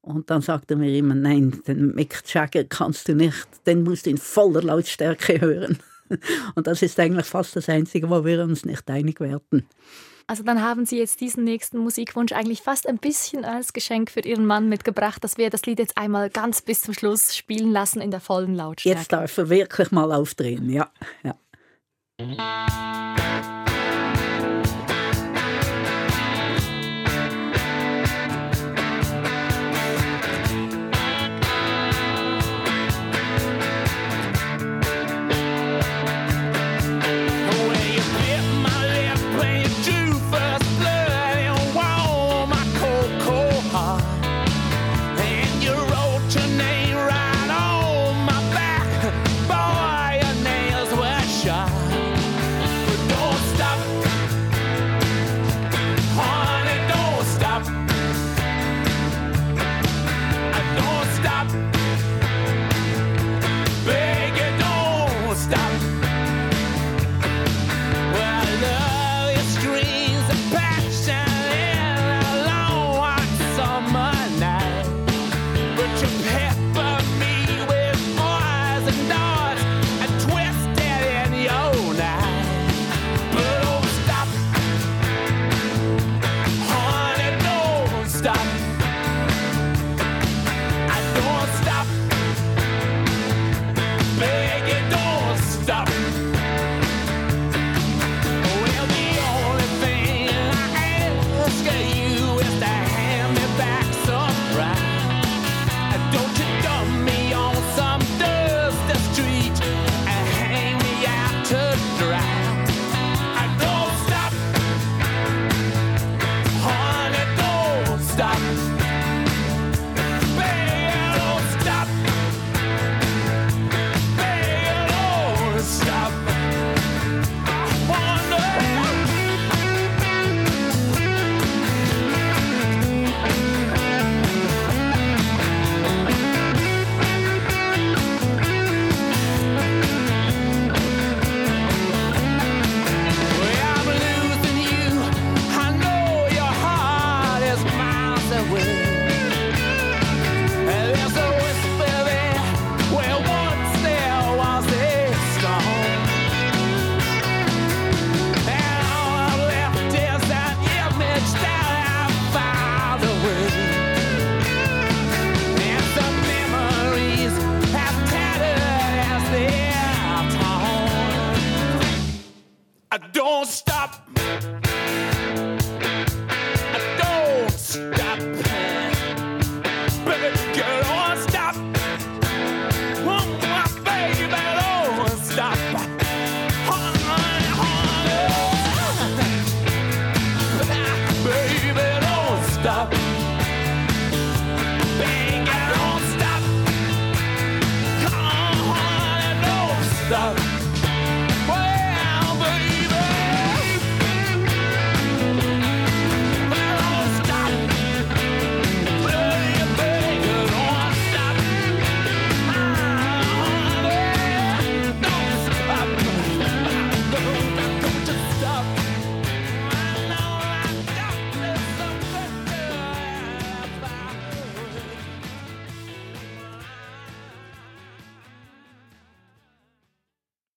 [0.00, 4.06] Und dann sagt er mir immer, nein, den Mick Jagger kannst du nicht, den musst
[4.06, 5.78] du in voller Lautstärke hören.
[6.54, 9.66] Und das ist eigentlich fast das Einzige, wo wir uns nicht einig werden.
[10.26, 14.20] Also dann haben Sie jetzt diesen nächsten Musikwunsch eigentlich fast ein bisschen als Geschenk für
[14.20, 18.02] Ihren Mann mitgebracht, dass wir das Lied jetzt einmal ganz bis zum Schluss spielen lassen
[18.02, 18.98] in der vollen Lautstärke.
[18.98, 20.90] Jetzt darf er wirklich mal aufdrehen, ja.
[21.22, 21.34] ja.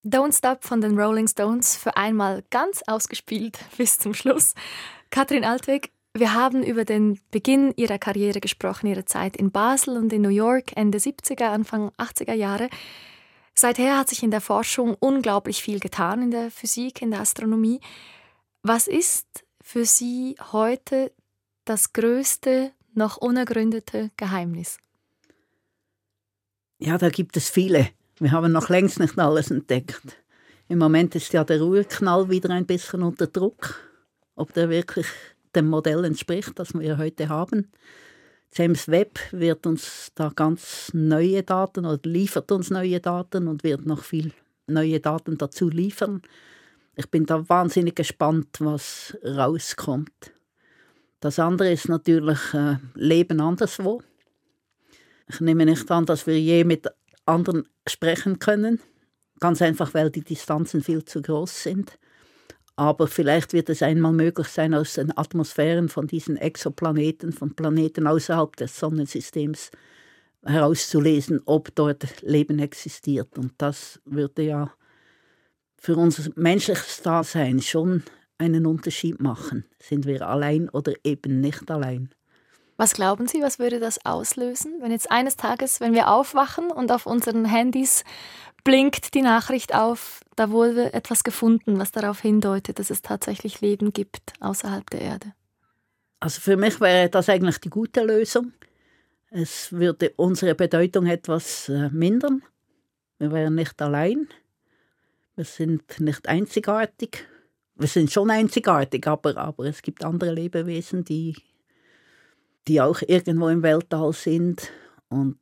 [0.04, 4.56] Don't Stop von den Rolling Stones für einmal ganz ausgespielt bis zum Schluss.
[5.12, 10.12] Katrin Altweg, wir haben über den Beginn Ihrer Karriere gesprochen, Ihre Zeit in Basel und
[10.12, 12.70] in New York, Ende 70er, Anfang 80er Jahre.
[13.54, 17.80] Seither hat sich in der Forschung unglaublich viel getan, in der Physik, in der Astronomie.
[18.64, 21.12] Was ist für Sie heute
[21.64, 24.80] das größte, noch unergründete Geheimnis?
[26.80, 27.90] Ja, da gibt es viele.
[28.22, 30.22] Wir haben noch längst nicht alles entdeckt.
[30.68, 33.80] Im Moment ist ja der Urknall wieder ein bisschen unter Druck,
[34.36, 35.08] ob der wirklich
[35.56, 37.72] dem Modell entspricht, das wir heute haben.
[38.54, 43.88] James Webb wird uns da ganz neue Daten oder liefert uns neue Daten und wird
[43.88, 44.34] noch viel
[44.68, 46.22] neue Daten dazu liefern.
[46.96, 50.32] Ich bin da wahnsinnig gespannt, was rauskommt.
[51.22, 54.04] Das andere ist natürlich äh, Leben anderswo.
[55.28, 56.88] Ich nehme nicht an, dass wir je mit
[57.26, 58.80] anderen sprechen können.
[59.40, 61.98] Ganz einfach, weil die Distanzen viel zu groß sind.
[62.76, 68.08] Aber vielleicht wird es einmal möglich sein, aus den Atmosphären von diesen Exoplaneten, von Planeten
[68.08, 69.72] außerhalb des Sonnensystems
[70.44, 73.38] herauszulesen, ob dort Leben existiert.
[73.38, 74.74] Und das würde ja
[75.78, 78.04] für unser menschliches Dasein schon
[78.38, 79.66] einen Unterschied machen.
[79.80, 82.10] Sind wir allein oder eben nicht allein?
[82.82, 86.92] Was glauben Sie, was würde das auslösen, wenn jetzt eines Tages, wenn wir aufwachen und
[86.92, 88.04] auf unseren Handys
[88.64, 93.94] blinkt die Nachricht auf, da wurde etwas gefunden, was darauf hindeutet, dass es tatsächlich Leben
[93.94, 95.34] gibt außerhalb der Erde?
[96.22, 98.52] Also für mich wäre das eigentlich die gute Lösung.
[99.30, 102.42] Es würde unsere Bedeutung etwas äh, mindern.
[103.20, 104.28] Wir wären nicht allein.
[105.36, 107.28] Wir sind nicht einzigartig.
[107.76, 111.36] Wir sind schon einzigartig, aber, aber es gibt andere Lebewesen, die
[112.68, 114.72] die auch irgendwo im Weltall sind.
[115.10, 115.38] Und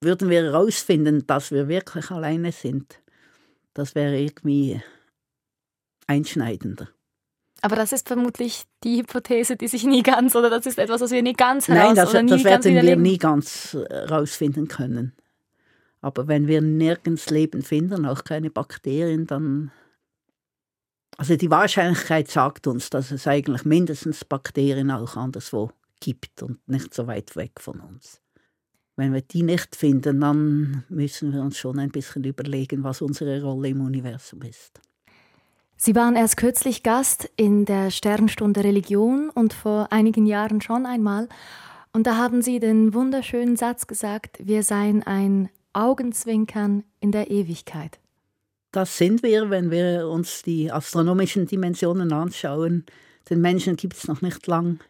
[0.00, 3.00] würden wir herausfinden, dass wir wirklich alleine sind,
[3.74, 4.82] das wäre irgendwie
[6.06, 6.88] einschneidender.
[7.62, 11.10] Aber das ist vermutlich die Hypothese, die sich nie ganz, oder das ist etwas, was
[11.10, 15.14] wir nie ganz heraus Nein, das, oder nie das werden wir nie ganz herausfinden können.
[16.00, 19.70] Aber wenn wir nirgends Leben finden, auch keine Bakterien, dann.
[21.18, 25.70] Also die Wahrscheinlichkeit sagt uns, dass es eigentlich mindestens Bakterien auch anderswo
[26.00, 28.20] gibt und nicht so weit weg von uns.
[28.96, 33.42] Wenn wir die nicht finden, dann müssen wir uns schon ein bisschen überlegen, was unsere
[33.42, 34.80] Rolle im Universum ist.
[35.76, 41.28] Sie waren erst kürzlich Gast in der Sternstunde Religion und vor einigen Jahren schon einmal.
[41.94, 47.98] Und da haben Sie den wunderschönen Satz gesagt, wir seien ein Augenzwinkern in der Ewigkeit.
[48.72, 52.84] Das sind wir, wenn wir uns die astronomischen Dimensionen anschauen.
[53.30, 54.80] Den Menschen gibt es noch nicht lang.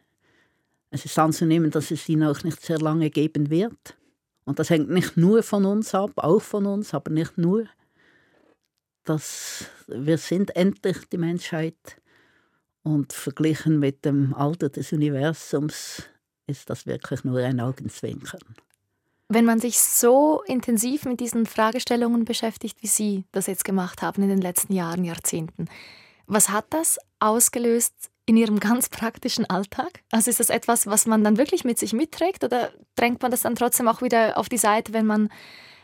[0.90, 3.96] Es ist anzunehmen, dass es ihn auch nicht sehr lange geben wird.
[4.44, 7.66] Und das hängt nicht nur von uns ab, auch von uns, aber nicht nur.
[9.04, 12.00] Das, wir sind endlich die Menschheit
[12.82, 16.02] und verglichen mit dem Alter des Universums
[16.46, 18.40] ist das wirklich nur ein Augenzwinkern.
[19.28, 24.22] Wenn man sich so intensiv mit diesen Fragestellungen beschäftigt, wie Sie das jetzt gemacht haben
[24.22, 25.68] in den letzten Jahren, Jahrzehnten,
[26.26, 30.04] was hat das ausgelöst in Ihrem ganz praktischen Alltag?
[30.12, 33.40] Also ist das etwas, was man dann wirklich mit sich mitträgt oder drängt man das
[33.40, 35.30] dann trotzdem auch wieder auf die Seite, wenn man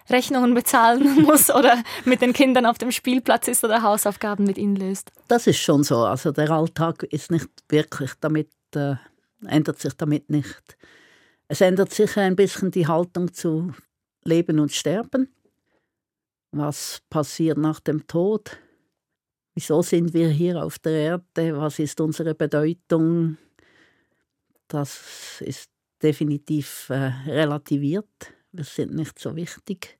[0.09, 4.76] Rechnungen bezahlen muss oder mit den Kindern auf dem Spielplatz ist oder Hausaufgaben mit ihnen
[4.76, 5.11] löst?
[5.26, 6.05] Das ist schon so.
[6.05, 8.94] Also der Alltag ist nicht wirklich damit, äh,
[9.44, 10.76] ändert sich damit nicht.
[11.49, 13.74] Es ändert sich ein bisschen die Haltung zu
[14.22, 15.34] Leben und Sterben.
[16.53, 18.57] Was passiert nach dem Tod?
[19.57, 21.57] Wieso sind wir hier auf der Erde?
[21.57, 23.38] Was ist unsere Bedeutung?
[24.68, 25.70] Das ist
[26.02, 28.34] definitiv äh, relativiert.
[28.52, 29.96] Wir sind nicht so wichtig.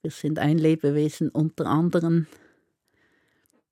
[0.00, 2.28] Wir sind ein Lebewesen unter anderen.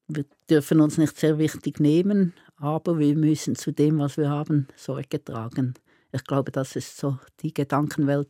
[0.07, 4.69] Wir dürfen uns nicht sehr wichtig nehmen, aber wir müssen zu dem, was wir haben,
[4.77, 5.73] Sorge tragen.
[6.13, 8.29] Ich glaube, das ist so die Gedankenwelt,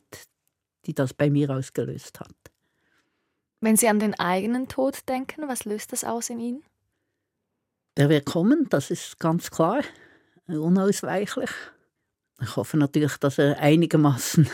[0.85, 2.33] die das bei mir ausgelöst hat.
[3.59, 6.63] Wenn Sie an den eigenen Tod denken, was löst das aus in Ihnen?
[7.97, 9.81] Der wird kommen, das ist ganz klar,
[10.45, 11.49] unausweichlich.
[12.39, 14.47] Ich hoffe natürlich, dass er einigermaßen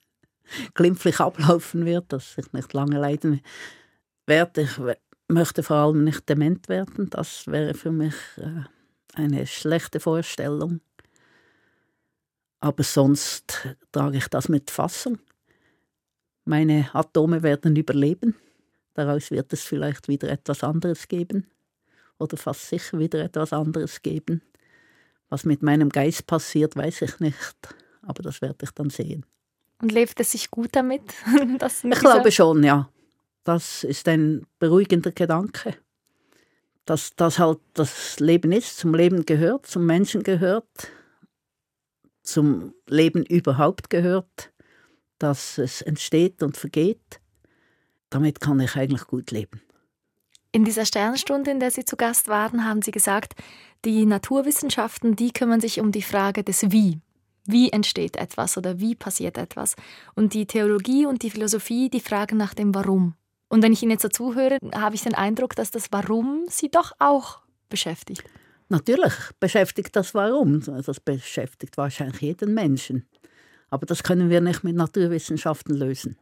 [0.74, 3.40] glimpflich ablaufen wird, dass ich nicht lange leiden
[4.26, 4.62] werde.
[4.62, 4.78] Ich
[5.26, 7.08] möchte vor allem nicht dement werden.
[7.08, 8.64] Das wäre für mich äh,
[9.14, 10.80] eine schlechte Vorstellung.
[12.60, 15.18] Aber sonst trage ich das mit Fassung.
[16.44, 18.36] Meine Atome werden überleben.
[18.92, 21.46] Daraus wird es vielleicht wieder etwas anderes geben.
[22.18, 24.42] Oder fast sicher wieder etwas anderes geben.
[25.28, 27.56] Was mit meinem Geist passiert, weiß ich nicht.
[28.02, 29.26] Aber das werde ich dann sehen.
[29.82, 31.02] Und lebt es sich gut damit?
[31.82, 32.88] Ich glaube schon, ja.
[33.44, 35.76] Das ist ein beruhigender Gedanke,
[36.84, 40.90] dass das halt das Leben ist, zum Leben gehört, zum Menschen gehört,
[42.22, 44.52] zum Leben überhaupt gehört,
[45.18, 47.20] dass es entsteht und vergeht.
[48.10, 49.60] Damit kann ich eigentlich gut leben.
[50.56, 53.34] In dieser Sternstunde, in der Sie zu Gast waren, haben Sie gesagt,
[53.84, 56.98] die Naturwissenschaften, die kümmern sich um die Frage des Wie.
[57.44, 59.76] Wie entsteht etwas oder wie passiert etwas?
[60.14, 63.16] Und die Theologie und die Philosophie, die fragen nach dem Warum.
[63.50, 66.70] Und wenn ich Ihnen jetzt dazu höre, habe ich den Eindruck, dass das Warum Sie
[66.70, 68.24] doch auch beschäftigt.
[68.70, 70.62] Natürlich beschäftigt das Warum.
[70.62, 73.06] Das beschäftigt wahrscheinlich jeden Menschen.
[73.68, 76.16] Aber das können wir nicht mit Naturwissenschaften lösen.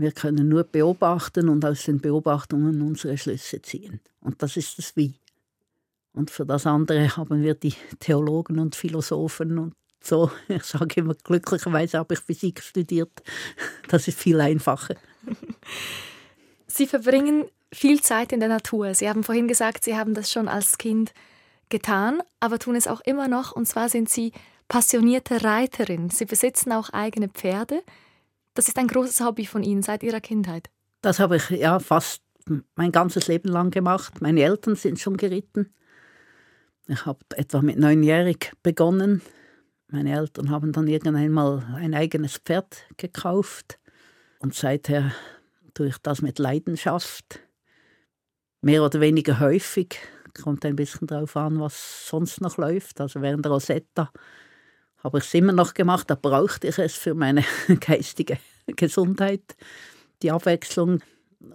[0.00, 4.00] Wir können nur beobachten und aus den Beobachtungen unsere Schlüsse ziehen.
[4.22, 5.14] Und das ist das Wie.
[6.14, 10.30] Und für das andere haben wir die Theologen und Philosophen und so.
[10.48, 13.10] Ich sage immer, glücklicherweise habe ich Physik studiert.
[13.88, 14.94] Das ist viel einfacher.
[16.66, 18.94] Sie verbringen viel Zeit in der Natur.
[18.94, 21.12] Sie haben vorhin gesagt, Sie haben das schon als Kind
[21.68, 23.52] getan, aber tun es auch immer noch.
[23.52, 24.32] Und zwar sind Sie
[24.68, 26.08] passionierte Reiterin.
[26.08, 27.82] Sie besitzen auch eigene Pferde.
[28.54, 30.70] Das ist ein großes Hobby von Ihnen seit Ihrer Kindheit.
[31.02, 32.22] Das habe ich ja fast
[32.74, 34.20] mein ganzes Leben lang gemacht.
[34.20, 35.72] Meine Eltern sind schon geritten.
[36.88, 39.22] Ich habe etwa mit neunjährig begonnen.
[39.88, 43.78] Meine Eltern haben dann irgendwann mal ein eigenes Pferd gekauft.
[44.40, 45.12] Und seither
[45.74, 47.40] tue ich das mit Leidenschaft.
[48.60, 49.98] Mehr oder weniger häufig.
[50.42, 53.00] Kommt ein bisschen darauf an, was sonst noch läuft.
[53.00, 54.10] Also während der Rosetta
[55.02, 56.10] habe ich es immer noch gemacht.
[56.10, 57.44] Da brauchte ich es für meine
[57.80, 59.56] geistige Gesundheit.
[60.22, 61.00] Die Abwechslung,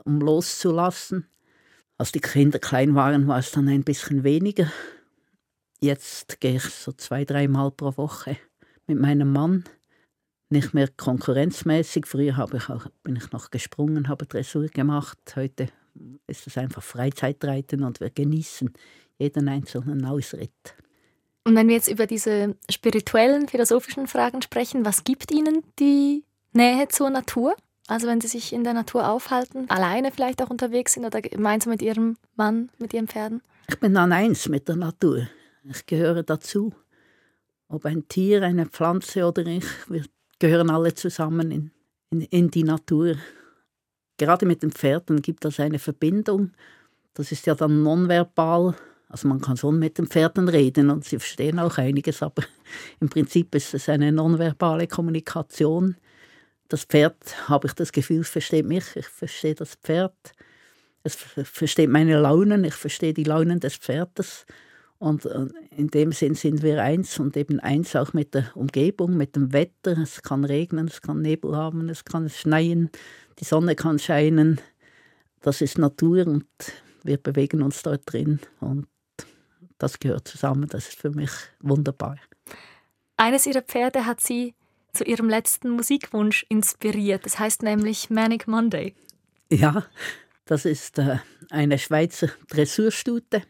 [0.04, 1.28] um loszulassen.
[1.98, 4.72] Als die Kinder klein waren, war es dann ein bisschen weniger.
[5.80, 8.38] Jetzt gehe ich so zwei, dreimal pro Woche
[8.88, 9.64] mit meinem Mann.
[10.50, 12.06] Nicht mehr konkurrenzmäßig.
[12.06, 15.18] Früher habe ich auch, bin ich noch gesprungen, habe Dressur gemacht.
[15.36, 15.70] Heute
[16.28, 18.74] ist es einfach Freizeitreiten und wir genießen
[19.18, 20.76] jeden einzelnen Ausritt.
[21.48, 26.24] Und wenn wir jetzt über diese spirituellen, philosophischen Fragen sprechen, was gibt Ihnen die
[26.54, 27.56] Nähe zur Natur?
[27.88, 31.72] Also wenn Sie sich in der Natur aufhalten, alleine vielleicht auch unterwegs sind oder gemeinsam
[31.72, 33.42] mit Ihrem Mann, mit Ihren Pferden?
[33.70, 35.28] Ich bin an eins mit der Natur.
[35.64, 36.74] Ich gehöre dazu.
[37.68, 40.04] Ob ein Tier, eine Pflanze oder ich, wir
[40.40, 41.72] gehören alle zusammen in,
[42.10, 43.18] in, in die Natur.
[44.18, 46.54] Gerade mit den Pferden gibt es eine Verbindung.
[47.14, 48.76] Das ist ja dann nonverbal.
[49.16, 52.44] Also man kann schon mit den Pferden reden und sie verstehen auch einiges, aber
[53.00, 55.96] im Prinzip ist es eine nonverbale Kommunikation.
[56.68, 57.16] Das Pferd,
[57.48, 60.34] habe ich das Gefühl, versteht mich, ich verstehe das Pferd.
[61.04, 64.46] Es versteht meine Launen, ich verstehe die Launen des Pferdes.
[64.98, 69.16] Und äh, in dem Sinn sind wir eins und eben eins auch mit der Umgebung,
[69.16, 69.98] mit dem Wetter.
[69.98, 72.90] Es kann regnen, es kann Nebel haben, es kann schneien,
[73.40, 74.60] die Sonne kann scheinen.
[75.40, 76.46] Das ist Natur und
[77.04, 78.88] wir bewegen uns dort drin und
[79.78, 80.68] das gehört zusammen.
[80.68, 82.18] Das ist für mich wunderbar.
[83.18, 84.54] Eines Ihrer Pferde hat Sie
[84.94, 87.26] zu Ihrem letzten Musikwunsch inspiriert.
[87.26, 88.96] Das heißt nämlich Manic Monday.
[89.52, 89.86] Ja,
[90.46, 91.18] das ist äh,
[91.50, 93.44] eine Schweizer Dressurstute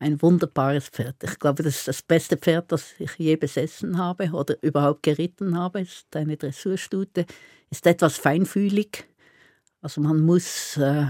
[0.00, 1.16] ein wunderbares Pferd.
[1.24, 5.58] Ich glaube, das ist das beste Pferd, das ich je besessen habe oder überhaupt geritten
[5.58, 5.80] habe.
[5.80, 7.26] Es ist eine Dressurstute,
[7.70, 9.06] ist etwas feinfühlig.
[9.80, 11.06] Also man muss äh,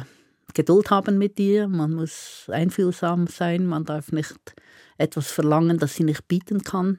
[0.55, 4.55] Geduld haben mit ihr, man muss einfühlsam sein, man darf nicht
[4.97, 6.99] etwas verlangen, das sie nicht bieten kann.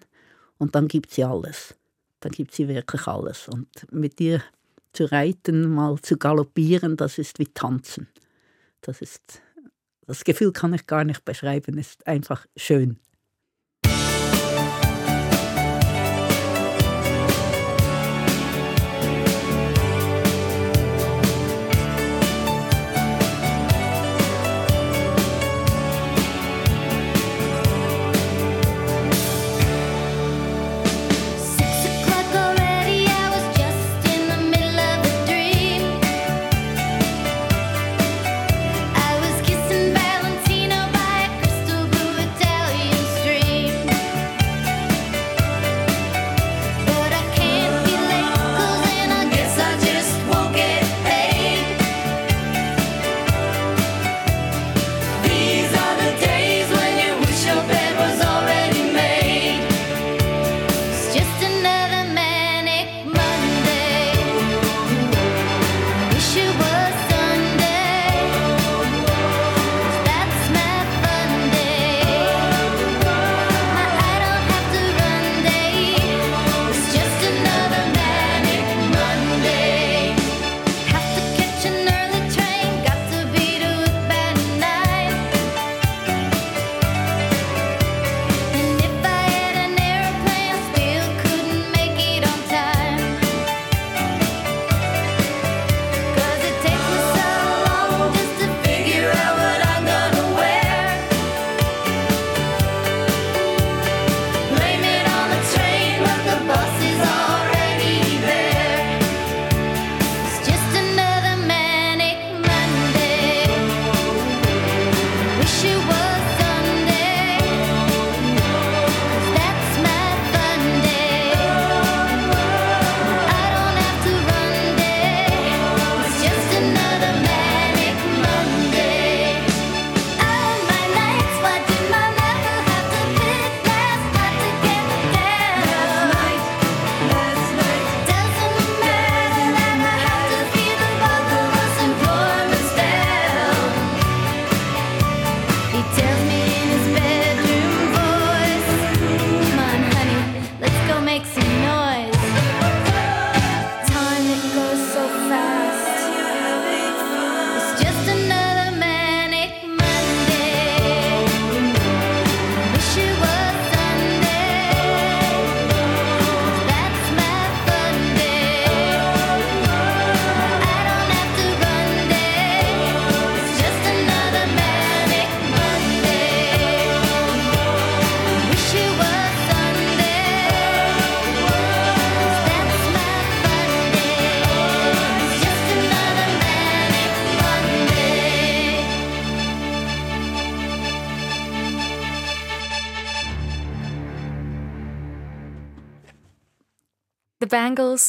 [0.57, 1.75] Und dann gibt sie alles.
[2.19, 3.47] Dann gibt sie wirklich alles.
[3.47, 4.41] Und mit ihr
[4.93, 8.07] zu reiten, mal zu galoppieren, das ist wie tanzen.
[8.81, 9.41] Das ist
[10.09, 12.97] das Gefühl kann ich gar nicht beschreiben, es ist einfach schön.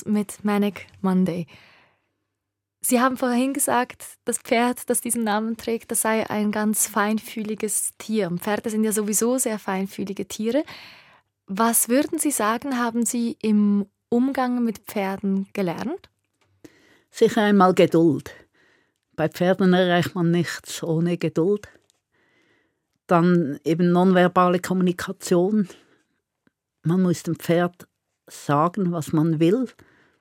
[0.04, 1.46] Mit Manic Monday.
[2.82, 7.92] Sie haben vorhin gesagt, das Pferd, das diesen Namen trägt, das sei ein ganz feinfühliges
[7.98, 8.30] Tier.
[8.30, 10.64] Pferde sind ja sowieso sehr feinfühlige Tiere.
[11.46, 16.08] Was würden Sie sagen, haben Sie im Umgang mit Pferden gelernt?
[17.10, 18.32] Sicher einmal Geduld.
[19.14, 21.68] Bei Pferden erreicht man nichts ohne Geduld.
[23.06, 25.68] Dann eben nonverbale Kommunikation.
[26.82, 27.86] Man muss dem Pferd
[28.26, 29.68] sagen, was man will.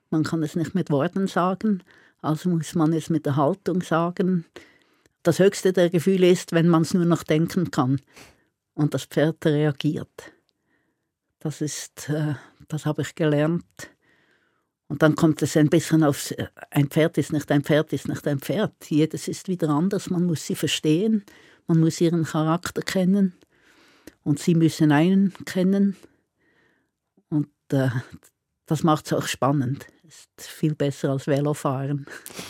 [0.09, 1.83] Man kann es nicht mit Worten sagen,
[2.21, 4.45] also muss man es mit der Haltung sagen.
[5.23, 8.01] Das höchste der Gefühle ist, wenn man es nur noch denken kann
[8.73, 10.31] und das Pferd reagiert.
[11.39, 12.35] Das ist, äh,
[12.67, 13.65] das habe ich gelernt.
[14.87, 16.33] Und dann kommt es ein bisschen aufs,
[16.71, 18.73] ein Pferd ist nicht ein Pferd, ist nicht ein Pferd.
[18.89, 21.23] Jedes ist wieder anders, man muss sie verstehen,
[21.67, 23.33] man muss ihren Charakter kennen
[24.23, 25.95] und sie müssen einen kennen.
[27.29, 27.89] Und äh,
[28.65, 29.85] das macht es auch spannend.
[30.09, 32.07] Ist viel besser als Velofahren.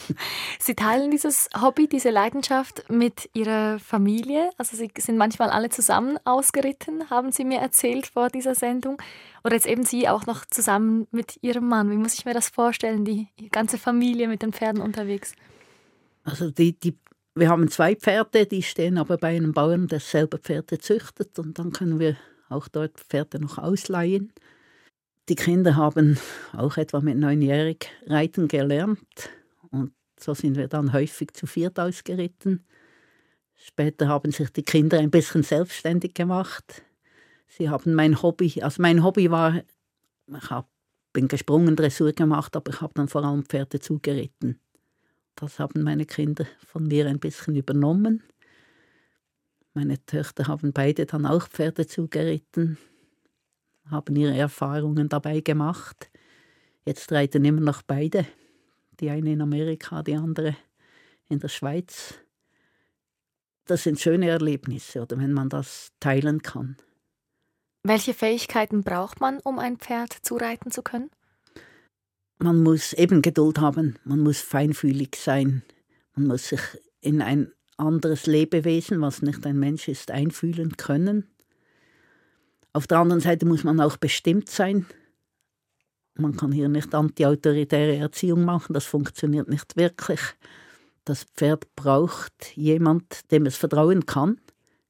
[0.59, 4.49] Sie teilen dieses Hobby, diese Leidenschaft mit Ihrer Familie.
[4.57, 9.01] Also Sie sind manchmal alle zusammen ausgeritten, haben Sie mir erzählt vor dieser Sendung.
[9.43, 11.91] Oder jetzt eben Sie auch noch zusammen mit Ihrem Mann.
[11.91, 15.33] Wie muss ich mir das vorstellen, die ganze Familie mit den Pferden unterwegs?
[16.23, 16.97] Also die, die,
[17.35, 21.37] wir haben zwei Pferde, die stehen aber bei einem Bauern, der selber Pferde züchtet.
[21.37, 22.15] Und dann können wir
[22.47, 24.31] auch dort Pferde noch ausleihen.
[25.29, 26.17] Die Kinder haben
[26.53, 29.29] auch etwa mit neunjährig reiten gelernt
[29.69, 32.65] und so sind wir dann häufig zu viert ausgeritten.
[33.53, 36.83] Später haben sich die Kinder ein bisschen selbstständig gemacht.
[37.47, 39.61] Sie haben mein Hobby, also mein Hobby war,
[40.35, 40.67] ich hab,
[41.13, 44.59] bin gesprungen, Dressur gemacht, aber ich habe dann vor allem Pferde zugeritten.
[45.35, 48.23] Das haben meine Kinder von mir ein bisschen übernommen.
[49.75, 52.79] Meine Töchter haben beide dann auch Pferde zugeritten
[53.89, 56.09] haben ihre Erfahrungen dabei gemacht.
[56.85, 58.25] Jetzt reiten immer noch beide.
[58.99, 60.55] Die eine in Amerika, die andere
[61.29, 62.15] in der Schweiz.
[63.65, 66.75] Das sind schöne Erlebnisse, oder wenn man das teilen kann.
[67.83, 71.09] Welche Fähigkeiten braucht man, um ein Pferd zureiten zu können?
[72.39, 75.61] Man muss eben Geduld haben, man muss feinfühlig sein,
[76.15, 76.61] man muss sich
[77.01, 81.27] in ein anderes Lebewesen, was nicht ein Mensch ist, einfühlen können.
[82.73, 84.85] Auf der anderen Seite muss man auch bestimmt sein.
[86.15, 90.19] Man kann hier nicht antiautoritäre Erziehung machen, das funktioniert nicht wirklich.
[91.05, 94.39] Das Pferd braucht jemand, dem es vertrauen kann,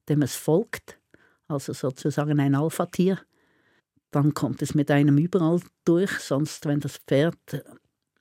[0.09, 0.99] dem es folgt,
[1.47, 3.19] also sozusagen ein Alpha-Tier.
[4.11, 7.63] Dann kommt es mit einem überall durch, sonst wenn das Pferd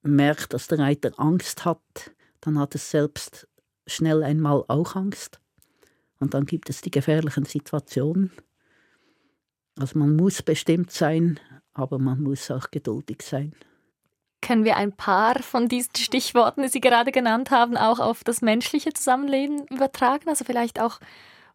[0.02, 3.48] merkt, dass der Reiter Angst hat, dann hat es selbst
[3.86, 5.40] schnell einmal auch Angst.
[6.20, 8.32] Und dann gibt es die gefährlichen Situationen.
[9.78, 11.38] Also man muss bestimmt sein,
[11.72, 13.52] aber man muss auch geduldig sein.
[14.40, 18.40] Können wir ein paar von diesen Stichworten, die Sie gerade genannt haben, auch auf das
[18.40, 20.28] menschliche Zusammenleben übertragen?
[20.28, 21.00] Also vielleicht auch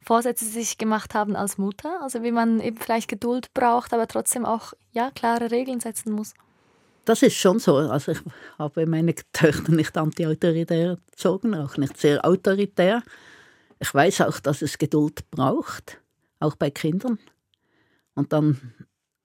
[0.01, 2.01] Vorsätze, die Sie sich gemacht haben als Mutter?
[2.01, 6.33] Also wie man eben vielleicht Geduld braucht, aber trotzdem auch ja, klare Regeln setzen muss.
[7.05, 7.77] Das ist schon so.
[7.77, 8.19] Also ich
[8.57, 13.03] habe meine Töchter nicht antiautoritär erzogen, auch nicht sehr autoritär.
[13.79, 15.99] Ich weiß auch, dass es Geduld braucht,
[16.39, 17.19] auch bei Kindern.
[18.15, 18.73] Und dann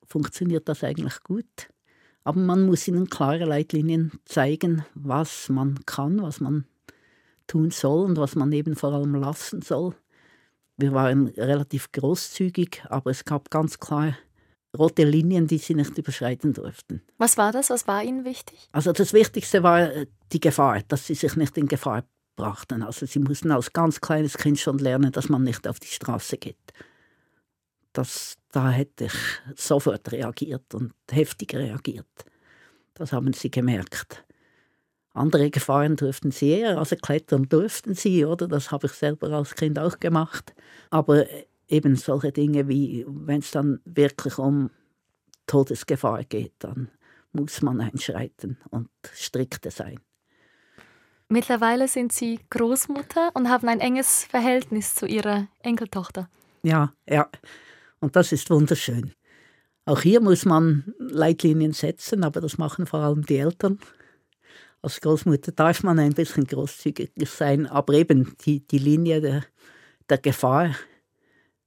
[0.07, 1.69] funktioniert das eigentlich gut.
[2.25, 6.67] Aber man muss ihnen klare Leitlinien zeigen, was man kann, was man
[7.47, 9.95] tun soll und was man eben vor allem lassen soll.
[10.77, 14.15] Wir waren relativ großzügig, aber es gab ganz klar
[14.77, 17.03] rote Linien, die sie nicht überschreiten durften.
[17.17, 17.71] Was war das?
[17.71, 18.69] Was war Ihnen wichtig?
[18.73, 22.05] Also das Wichtigste war äh, die Gefahr, dass sie sich nicht in Gefahr
[22.37, 22.83] brachten.
[22.83, 26.37] Also sie mussten als ganz kleines Kind schon lernen, dass man nicht auf die Straße
[26.37, 26.57] geht.
[27.99, 29.13] Das, da hätte ich
[29.57, 32.07] sofort reagiert und heftig reagiert.
[32.95, 34.25] Das haben sie gemerkt.
[35.15, 38.47] Andere Gefahren durften sie eher, also klettern durften sie, oder?
[38.47, 40.55] Das habe ich selber als Kind auch gemacht.
[40.91, 41.27] Aber
[41.67, 44.71] eben solche Dinge wie, wenn es dann wirklich um
[45.49, 46.93] Todesgefahr geht, dann
[47.33, 49.99] muss man einschreiten und strikte sein.
[51.29, 56.31] Mittlerweile sind Sie Großmutter und haben ein enges Verhältnis zu Ihrer Enkeltochter.
[56.63, 57.29] Ja, ja.
[58.01, 59.13] Und das ist wunderschön.
[59.85, 63.79] Auch hier muss man Leitlinien setzen, aber das machen vor allem die Eltern.
[64.83, 69.45] Als Großmutter darf man ein bisschen großzügiger sein, aber eben die, die Linie der,
[70.09, 70.75] der Gefahr,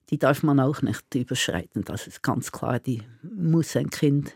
[0.10, 1.84] die darf man auch nicht überschreiten.
[1.84, 4.34] Das ist ganz klar, die muss ein Kind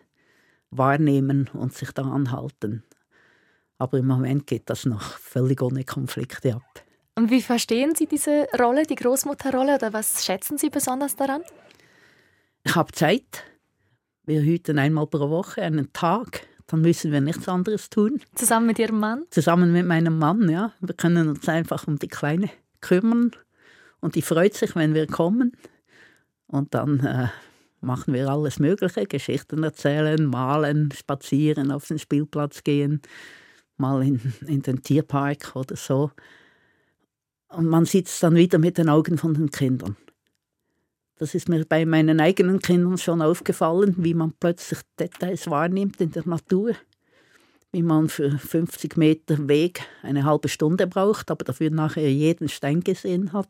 [0.72, 2.84] wahrnehmen und sich daran halten.
[3.78, 6.84] Aber im Moment geht das noch völlig ohne Konflikte ab.
[7.16, 11.44] Und wie verstehen Sie diese Rolle, die Großmutterrolle, oder was schätzen Sie besonders daran?
[12.66, 13.44] Ich habe Zeit.
[14.26, 16.48] Wir hüten einmal pro Woche einen Tag.
[16.68, 18.20] dann müssen wir nichts anderes tun.
[18.34, 19.24] Zusammen mit Ihrem Mann?
[19.30, 20.74] Zusammen mit meinem Mann, ja.
[20.80, 22.50] Wir können uns einfach um die Kleine
[22.82, 23.32] kümmern.
[24.02, 25.56] Und die freut sich, wenn wir kommen.
[26.48, 27.28] Und dann äh,
[27.82, 29.06] machen wir alles Mögliche.
[29.06, 33.02] Geschichten erzählen, malen, spazieren, auf den Spielplatz gehen,
[33.78, 36.12] mal in, in den Tierpark oder so.
[37.50, 39.96] Und man sitzt dann wieder mit den Augen von den Kindern.
[41.18, 46.12] Das ist mir bei meinen eigenen Kindern schon aufgefallen, wie man plötzlich Details wahrnimmt in
[46.12, 46.74] der Natur.
[47.72, 52.82] Wie man für 50 Meter Weg eine halbe Stunde braucht, aber dafür nachher jeden Stein
[52.82, 53.50] gesehen hat.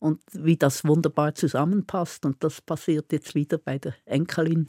[0.00, 2.26] Und wie das wunderbar zusammenpasst.
[2.26, 4.66] Und das passiert jetzt wieder bei der Enkelin.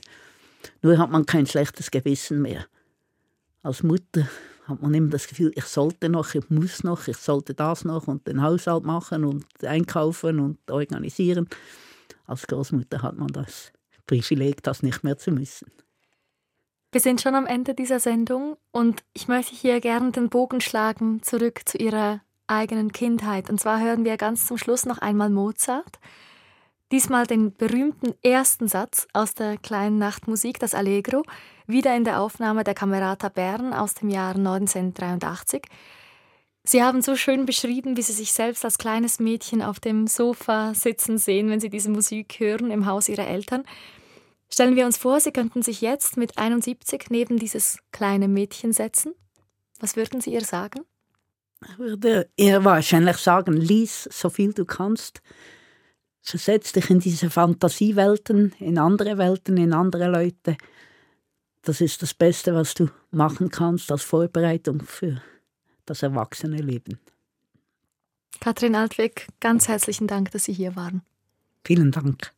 [0.84, 2.66] Nur hat man kein schlechtes Gewissen mehr.
[3.64, 4.28] Als Mutter
[4.66, 8.08] hat man immer das Gefühl, ich sollte noch, ich muss noch, ich sollte das noch
[8.08, 11.48] und den Haushalt machen und einkaufen und organisieren.
[12.32, 13.74] Als Großmutter hat man das
[14.08, 15.70] Privileg, das nicht mehr zu müssen.
[16.94, 21.22] Wir sind schon am Ende dieser Sendung und ich möchte hier gerne den Bogen schlagen
[21.24, 23.50] zurück zu Ihrer eigenen Kindheit.
[23.50, 26.00] Und zwar hören wir ganz zum Schluss noch einmal Mozart.
[26.94, 31.24] Diesmal den berühmten ersten Satz aus der kleinen Nachtmusik, das Allegro,
[31.68, 35.64] wieder in der Aufnahme der Camerata Bern aus dem Jahr 1983.
[36.64, 40.74] Sie haben so schön beschrieben, wie Sie sich selbst als kleines Mädchen auf dem Sofa
[40.76, 43.64] sitzen sehen, wenn Sie diese Musik hören im Haus Ihrer Eltern.
[44.48, 49.14] Stellen wir uns vor, Sie könnten sich jetzt mit 71 neben dieses kleine Mädchen setzen.
[49.80, 50.82] Was würden Sie ihr sagen?
[51.68, 55.22] Ich würde ihr wahrscheinlich sagen, lies so viel du kannst.
[56.22, 60.58] Versetz dich in diese Fantasiewelten, in andere Welten, in andere Leute.
[61.64, 65.22] Das ist das Beste, was du machen kannst als Vorbereitung für
[65.92, 67.00] das erwachsene Leben.
[68.40, 71.02] Katrin Altweg, ganz herzlichen Dank, dass Sie hier waren.
[71.66, 72.32] Vielen Dank.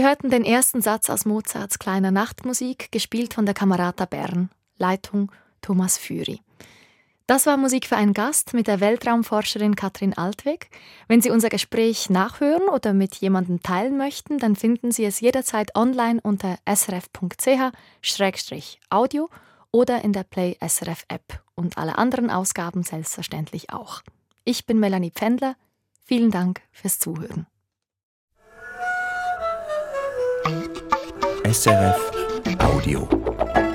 [0.00, 4.48] Sie hörten den ersten Satz aus Mozarts kleiner Nachtmusik, gespielt von der Camerata Bern,
[4.78, 5.30] Leitung
[5.60, 6.40] Thomas Füri.
[7.26, 10.70] Das war Musik für einen Gast mit der Weltraumforscherin Katrin Altweg.
[11.06, 15.76] Wenn Sie unser Gespräch nachhören oder mit jemandem teilen möchten, dann finden Sie es jederzeit
[15.76, 18.08] online unter srf.ch-audio
[19.70, 24.00] oder in der Play SRF App und alle anderen Ausgaben selbstverständlich auch.
[24.44, 25.56] Ich bin Melanie Pfändler.
[26.06, 27.49] Vielen Dank fürs Zuhören.
[31.44, 32.00] SRF
[32.60, 33.69] Audio.